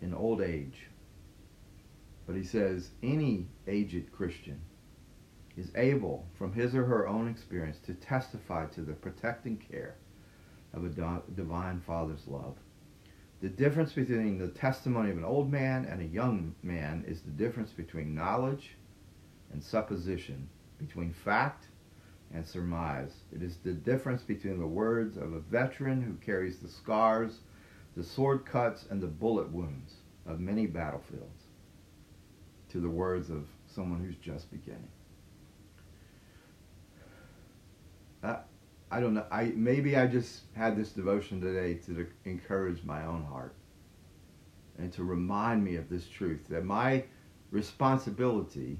in 0.00 0.14
old 0.14 0.40
age 0.40 0.88
but 2.28 2.36
he 2.36 2.44
says 2.44 2.90
any 3.02 3.46
aged 3.66 4.12
Christian 4.12 4.60
is 5.56 5.72
able, 5.74 6.26
from 6.34 6.52
his 6.52 6.74
or 6.74 6.84
her 6.84 7.08
own 7.08 7.26
experience, 7.26 7.78
to 7.86 7.94
testify 7.94 8.66
to 8.66 8.82
the 8.82 8.92
protecting 8.92 9.56
care 9.56 9.96
of 10.74 10.84
a 10.84 11.22
divine 11.34 11.80
Father's 11.80 12.28
love. 12.28 12.58
The 13.40 13.48
difference 13.48 13.94
between 13.94 14.36
the 14.36 14.48
testimony 14.48 15.10
of 15.10 15.16
an 15.16 15.24
old 15.24 15.50
man 15.50 15.86
and 15.86 16.02
a 16.02 16.04
young 16.04 16.54
man 16.62 17.02
is 17.08 17.22
the 17.22 17.30
difference 17.30 17.70
between 17.70 18.14
knowledge 18.14 18.76
and 19.50 19.64
supposition, 19.64 20.50
between 20.78 21.14
fact 21.14 21.67
and 22.34 22.46
surmise. 22.46 23.12
It 23.32 23.42
is 23.42 23.56
the 23.58 23.72
difference 23.72 24.22
between 24.22 24.58
the 24.58 24.66
words 24.66 25.16
of 25.16 25.32
a 25.32 25.40
veteran 25.40 26.02
who 26.02 26.14
carries 26.24 26.58
the 26.58 26.68
scars, 26.68 27.38
the 27.96 28.04
sword 28.04 28.44
cuts, 28.44 28.86
and 28.90 29.00
the 29.00 29.06
bullet 29.06 29.50
wounds 29.50 29.94
of 30.26 30.40
many 30.40 30.66
battlefields 30.66 31.44
to 32.70 32.80
the 32.80 32.88
words 32.88 33.30
of 33.30 33.46
someone 33.66 34.04
who's 34.04 34.16
just 34.16 34.50
beginning. 34.50 34.88
Uh, 38.22 38.36
I 38.90 39.00
don't 39.00 39.14
know. 39.14 39.24
I 39.30 39.52
maybe 39.54 39.96
I 39.96 40.06
just 40.06 40.42
had 40.54 40.76
this 40.76 40.90
devotion 40.90 41.40
today 41.40 41.74
to 41.86 42.06
encourage 42.24 42.82
my 42.84 43.04
own 43.06 43.24
heart 43.24 43.54
and 44.78 44.92
to 44.94 45.04
remind 45.04 45.64
me 45.64 45.76
of 45.76 45.88
this 45.88 46.08
truth 46.08 46.46
that 46.48 46.64
my 46.64 47.04
responsibility 47.50 48.78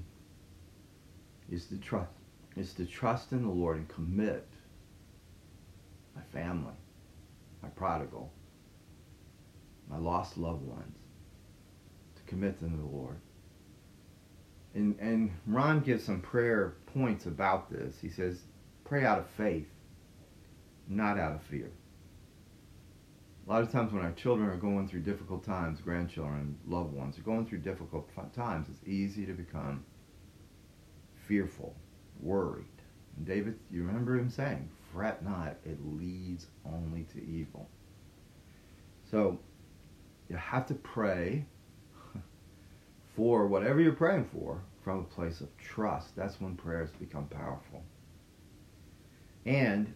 is 1.49 1.65
to 1.65 1.77
trust 1.77 2.18
is 2.59 2.73
to 2.73 2.85
trust 2.85 3.31
in 3.31 3.41
the 3.41 3.49
Lord 3.49 3.77
and 3.77 3.87
commit 3.87 4.47
my 6.15 6.21
family, 6.33 6.75
my 7.63 7.69
prodigal, 7.69 8.31
my 9.89 9.97
lost 9.97 10.37
loved 10.37 10.65
ones, 10.65 10.97
to 12.15 12.21
commit 12.23 12.59
them 12.59 12.71
to 12.71 12.77
the 12.77 12.97
Lord 12.97 13.17
and, 14.75 14.97
and 14.99 15.31
Ron 15.47 15.81
gives 15.81 16.03
some 16.03 16.21
prayer 16.21 16.75
points 16.93 17.25
about 17.25 17.71
this. 17.71 17.95
He 18.01 18.09
says, 18.09 18.39
pray 18.85 19.05
out 19.05 19.19
of 19.19 19.27
faith, 19.31 19.67
not 20.87 21.17
out 21.17 21.33
of 21.33 21.43
fear. 21.43 21.71
A 23.47 23.49
lot 23.51 23.63
of 23.63 23.71
times 23.71 23.91
when 23.91 24.03
our 24.03 24.11
children 24.11 24.47
are 24.47 24.57
going 24.57 24.87
through 24.87 25.01
difficult 25.01 25.43
times, 25.43 25.81
grandchildren, 25.81 26.55
loved 26.67 26.93
ones 26.93 27.17
are 27.17 27.23
going 27.23 27.47
through 27.47 27.59
difficult 27.59 28.07
times, 28.35 28.67
it's 28.69 28.87
easy 28.87 29.25
to 29.25 29.33
become 29.33 29.83
fearful, 31.27 31.75
worried. 32.19 32.65
And 33.17 33.25
David, 33.25 33.59
you 33.71 33.83
remember 33.83 34.15
him 34.17 34.29
saying, 34.29 34.69
fret 34.93 35.23
not, 35.23 35.55
it 35.65 35.77
leads 35.83 36.47
only 36.65 37.03
to 37.13 37.23
evil. 37.23 37.69
So 39.09 39.39
you 40.29 40.35
have 40.35 40.65
to 40.67 40.75
pray 40.75 41.45
for 43.15 43.47
whatever 43.47 43.81
you're 43.81 43.93
praying 43.93 44.29
for 44.31 44.61
from 44.83 44.99
a 44.99 45.03
place 45.03 45.41
of 45.41 45.55
trust. 45.57 46.15
That's 46.15 46.39
when 46.39 46.55
prayers 46.55 46.89
become 46.99 47.25
powerful. 47.27 47.83
And 49.45 49.93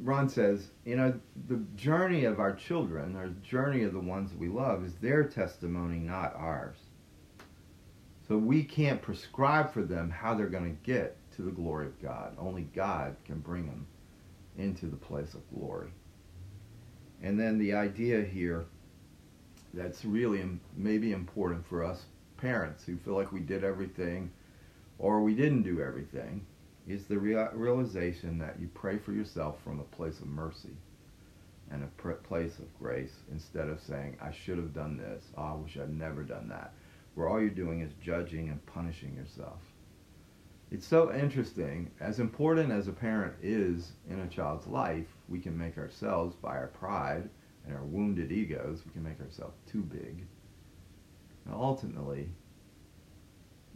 Ron 0.00 0.28
says, 0.28 0.70
you 0.84 0.96
know, 0.96 1.18
the 1.48 1.62
journey 1.76 2.24
of 2.24 2.40
our 2.40 2.54
children, 2.54 3.16
our 3.16 3.28
journey 3.42 3.82
of 3.82 3.92
the 3.92 4.00
ones 4.00 4.30
that 4.30 4.38
we 4.38 4.48
love, 4.48 4.84
is 4.84 4.94
their 4.94 5.24
testimony, 5.24 5.98
not 5.98 6.34
ours. 6.34 6.78
So 8.32 8.38
we 8.38 8.64
can't 8.64 9.02
prescribe 9.02 9.74
for 9.74 9.82
them 9.82 10.08
how 10.08 10.32
they're 10.32 10.46
going 10.46 10.74
to 10.74 10.90
get 10.90 11.18
to 11.36 11.42
the 11.42 11.50
glory 11.50 11.84
of 11.84 12.00
God. 12.00 12.34
Only 12.38 12.62
God 12.74 13.14
can 13.26 13.40
bring 13.40 13.66
them 13.66 13.86
into 14.56 14.86
the 14.86 14.96
place 14.96 15.34
of 15.34 15.42
glory. 15.54 15.90
And 17.22 17.38
then 17.38 17.58
the 17.58 17.74
idea 17.74 18.22
here 18.22 18.64
that's 19.74 20.06
really 20.06 20.42
maybe 20.74 21.12
important 21.12 21.66
for 21.66 21.84
us 21.84 22.06
parents 22.38 22.86
who 22.86 22.96
feel 22.96 23.16
like 23.16 23.32
we 23.32 23.40
did 23.40 23.64
everything 23.64 24.30
or 24.98 25.20
we 25.20 25.34
didn't 25.34 25.64
do 25.64 25.82
everything 25.82 26.46
is 26.88 27.04
the 27.04 27.18
realization 27.18 28.38
that 28.38 28.58
you 28.58 28.70
pray 28.72 28.96
for 28.96 29.12
yourself 29.12 29.62
from 29.62 29.78
a 29.78 29.94
place 29.94 30.20
of 30.20 30.26
mercy 30.26 30.74
and 31.70 31.84
a 31.84 32.12
place 32.14 32.58
of 32.58 32.78
grace 32.78 33.12
instead 33.30 33.68
of 33.68 33.78
saying, 33.82 34.16
I 34.22 34.32
should 34.32 34.56
have 34.56 34.72
done 34.72 34.96
this. 34.96 35.22
Oh, 35.36 35.42
I 35.42 35.52
wish 35.52 35.76
I'd 35.76 35.92
never 35.92 36.22
done 36.22 36.48
that. 36.48 36.72
Where 37.14 37.28
all 37.28 37.40
you're 37.40 37.50
doing 37.50 37.80
is 37.80 37.92
judging 38.00 38.48
and 38.48 38.64
punishing 38.66 39.14
yourself. 39.14 39.60
It's 40.70 40.86
so 40.86 41.12
interesting. 41.12 41.90
As 42.00 42.18
important 42.18 42.72
as 42.72 42.88
a 42.88 42.92
parent 42.92 43.34
is 43.42 43.92
in 44.08 44.20
a 44.20 44.28
child's 44.28 44.66
life, 44.66 45.06
we 45.28 45.38
can 45.38 45.56
make 45.56 45.76
ourselves, 45.76 46.34
by 46.34 46.56
our 46.56 46.68
pride 46.68 47.28
and 47.66 47.76
our 47.76 47.84
wounded 47.84 48.32
egos, 48.32 48.82
we 48.86 48.92
can 48.92 49.02
make 49.02 49.20
ourselves 49.20 49.58
too 49.70 49.82
big. 49.82 50.24
And 51.44 51.54
ultimately, 51.54 52.28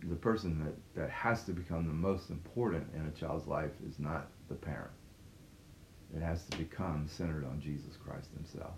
the 0.08 0.16
person 0.16 0.64
that, 0.64 1.00
that 1.00 1.10
has 1.10 1.44
to 1.44 1.52
become 1.52 1.86
the 1.86 1.92
most 1.92 2.30
important 2.30 2.86
in 2.94 3.06
a 3.06 3.10
child's 3.10 3.46
life 3.46 3.72
is 3.86 3.98
not 3.98 4.28
the 4.48 4.54
parent. 4.54 4.92
It 6.14 6.22
has 6.22 6.44
to 6.46 6.56
become 6.56 7.06
centered 7.08 7.44
on 7.44 7.60
Jesus 7.60 7.96
Christ 7.96 8.30
himself. 8.34 8.74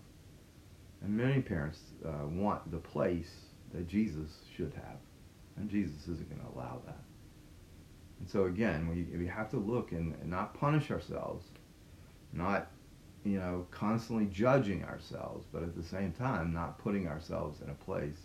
And 1.02 1.16
many 1.16 1.40
parents 1.40 1.80
uh, 2.04 2.26
want 2.26 2.70
the 2.70 2.78
place 2.78 3.30
that 3.74 3.88
Jesus 3.88 4.30
should 4.56 4.72
have. 4.74 4.98
And 5.56 5.68
Jesus 5.68 6.02
isn't 6.02 6.28
going 6.28 6.40
to 6.40 6.56
allow 6.56 6.80
that. 6.86 7.02
And 8.20 8.28
so 8.28 8.44
again, 8.44 8.88
we, 8.88 9.16
we 9.16 9.26
have 9.26 9.50
to 9.50 9.58
look 9.58 9.92
and, 9.92 10.14
and 10.20 10.30
not 10.30 10.54
punish 10.54 10.90
ourselves, 10.90 11.44
not, 12.32 12.70
you 13.24 13.38
know, 13.38 13.66
constantly 13.70 14.26
judging 14.26 14.84
ourselves, 14.84 15.46
but 15.52 15.62
at 15.62 15.76
the 15.76 15.82
same 15.82 16.12
time, 16.12 16.52
not 16.52 16.78
putting 16.78 17.08
ourselves 17.08 17.60
in 17.60 17.70
a 17.70 17.74
place 17.74 18.18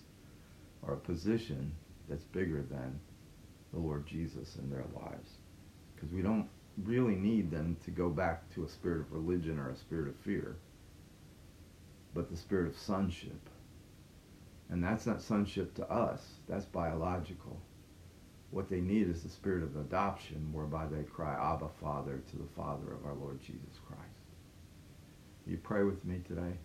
or 0.82 0.94
a 0.94 0.98
position 0.98 1.72
that's 2.10 2.24
bigger 2.26 2.64
than 2.70 3.00
the 3.72 3.80
Lord 3.80 4.06
Jesus 4.06 4.58
in 4.58 4.70
their 4.70 4.86
lives. 4.96 5.30
Because 5.96 6.12
we 6.12 6.22
don't 6.22 6.48
really 6.84 7.16
need 7.16 7.52
them 7.52 7.78
to 7.86 7.92
go 7.92 8.10
back 8.10 8.50
to 8.56 8.64
a 8.64 8.70
spirit 8.70 9.02
of 9.02 9.12
religion 9.12 9.60
or 9.60 9.70
a 9.70 9.76
spirit 9.76 10.08
of 10.08 10.16
fear, 10.18 10.58
but 12.14 12.30
the 12.30 12.38
spirit 12.38 12.68
of 12.68 12.78
sonship. 12.78 13.50
And 14.74 14.84
that's 14.84 15.06
not 15.06 15.22
sonship 15.22 15.76
to 15.76 15.88
us, 15.88 16.28
that's 16.50 16.66
biological. 16.66 17.62
What 18.50 18.72
they 18.72 18.82
need 18.82 19.08
is 19.08 19.22
the 19.22 19.30
spirit 19.30 19.62
of 19.62 19.76
adoption, 19.76 20.50
whereby 20.52 20.88
they 20.88 21.04
cry, 21.04 21.36
Abba, 21.36 21.70
Father, 21.80 22.24
to 22.32 22.38
the 22.38 22.48
Father 22.56 22.92
of 22.92 23.06
our 23.06 23.14
Lord 23.14 23.40
Jesus 23.40 23.78
Christ. 23.88 24.02
You 25.46 25.58
pray 25.58 25.84
with 25.84 26.04
me 26.04 26.22
today? 26.28 26.58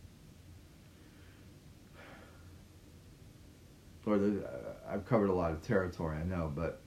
Lord, 4.07 4.43
uh, 4.43 4.91
I've 4.91 5.05
covered 5.05 5.29
a 5.29 5.35
lot 5.35 5.51
of 5.51 5.61
territory, 5.61 6.17
I 6.17 6.25
know, 6.25 6.51
but 6.57 6.81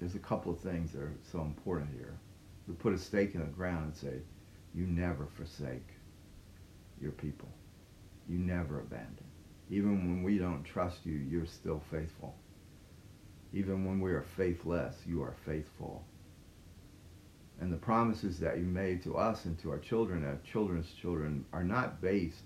there's 0.00 0.16
a 0.16 0.18
couple 0.18 0.50
of 0.50 0.58
things 0.58 0.90
that 0.90 1.02
are 1.02 1.14
so 1.30 1.40
important 1.42 1.90
here. 1.96 2.18
We 2.66 2.74
put 2.74 2.94
a 2.94 2.98
stake 2.98 3.36
in 3.36 3.42
the 3.42 3.46
ground 3.46 3.84
and 3.84 3.94
say, 3.94 4.22
you 4.74 4.86
never 4.86 5.26
forsake 5.36 5.86
your 7.00 7.12
people. 7.12 7.48
You 8.28 8.38
never 8.38 8.80
abandon. 8.80 9.27
Even 9.70 10.08
when 10.08 10.22
we 10.22 10.38
don't 10.38 10.64
trust 10.64 11.04
you, 11.04 11.14
you're 11.14 11.46
still 11.46 11.82
faithful. 11.90 12.34
Even 13.52 13.84
when 13.84 14.00
we 14.00 14.12
are 14.12 14.24
faithless, 14.36 14.96
you 15.06 15.22
are 15.22 15.34
faithful. 15.44 16.04
And 17.60 17.72
the 17.72 17.76
promises 17.76 18.38
that 18.40 18.58
you 18.58 18.64
made 18.64 19.02
to 19.02 19.16
us 19.16 19.44
and 19.44 19.58
to 19.60 19.70
our 19.70 19.78
children 19.78 20.24
our 20.24 20.38
children's 20.50 20.92
children 20.92 21.44
are 21.52 21.64
not 21.64 22.00
based 22.00 22.44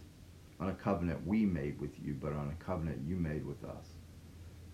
on 0.58 0.68
a 0.68 0.74
covenant 0.74 1.26
we 1.26 1.44
made 1.44 1.80
with 1.80 1.92
you, 2.02 2.16
but 2.20 2.32
on 2.32 2.48
a 2.48 2.64
covenant 2.64 3.02
you 3.06 3.16
made 3.16 3.44
with 3.44 3.62
us 3.64 3.86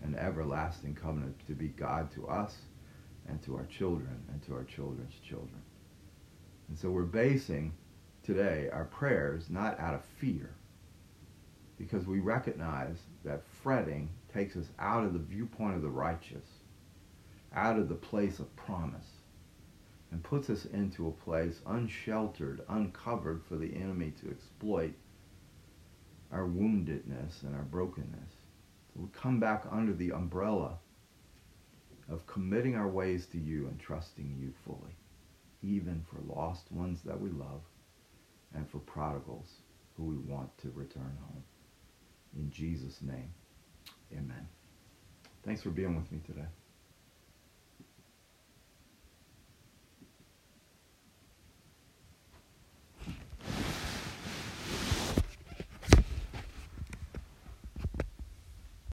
an 0.02 0.14
everlasting 0.14 0.94
covenant 0.94 1.34
to 1.46 1.54
be 1.54 1.68
God 1.68 2.10
to 2.12 2.26
us 2.28 2.56
and 3.28 3.42
to 3.42 3.56
our 3.56 3.66
children 3.66 4.22
and 4.32 4.42
to 4.46 4.54
our 4.54 4.64
children's 4.64 5.14
children. 5.28 5.62
And 6.68 6.78
so 6.78 6.90
we're 6.90 7.02
basing 7.02 7.72
today 8.22 8.68
our 8.72 8.84
prayers 8.84 9.50
not 9.50 9.78
out 9.80 9.94
of 9.94 10.04
fear, 10.20 10.54
because 11.78 12.06
we 12.06 12.20
recognize 12.20 12.98
that 13.24 13.42
fretting 13.62 14.10
takes 14.32 14.56
us 14.56 14.66
out 14.78 15.04
of 15.04 15.12
the 15.12 15.18
viewpoint 15.18 15.76
of 15.76 15.82
the 15.82 15.88
righteous, 15.88 16.46
out 17.54 17.78
of 17.78 17.88
the 17.88 17.94
place 17.94 18.38
of 18.38 18.54
promise, 18.56 19.06
and 20.10 20.22
puts 20.22 20.50
us 20.50 20.64
into 20.66 21.06
a 21.06 21.24
place 21.24 21.60
unsheltered, 21.66 22.62
uncovered 22.68 23.42
for 23.48 23.56
the 23.56 23.74
enemy 23.76 24.12
to 24.20 24.30
exploit 24.30 24.92
our 26.32 26.46
woundedness 26.46 27.42
and 27.42 27.54
our 27.54 27.62
brokenness 27.62 28.34
we 28.98 29.08
come 29.12 29.38
back 29.38 29.64
under 29.70 29.92
the 29.92 30.10
umbrella 30.10 30.78
of 32.10 32.26
committing 32.26 32.74
our 32.74 32.88
ways 32.88 33.26
to 33.26 33.38
you 33.38 33.68
and 33.68 33.78
trusting 33.78 34.36
you 34.40 34.52
fully, 34.64 34.96
even 35.62 36.04
for 36.10 36.20
lost 36.34 36.72
ones 36.72 37.00
that 37.04 37.20
we 37.20 37.30
love 37.30 37.60
and 38.54 38.68
for 38.68 38.78
prodigals 38.78 39.52
who 39.96 40.04
we 40.04 40.16
want 40.16 40.56
to 40.58 40.72
return 40.74 41.16
home. 41.28 41.44
In 42.38 42.50
Jesus' 42.50 43.02
name, 43.02 43.30
amen. 44.12 44.48
Thanks 45.44 45.60
for 45.62 45.70
being 45.70 45.96
with 45.96 46.10
me 46.12 46.20
today. 46.24 46.46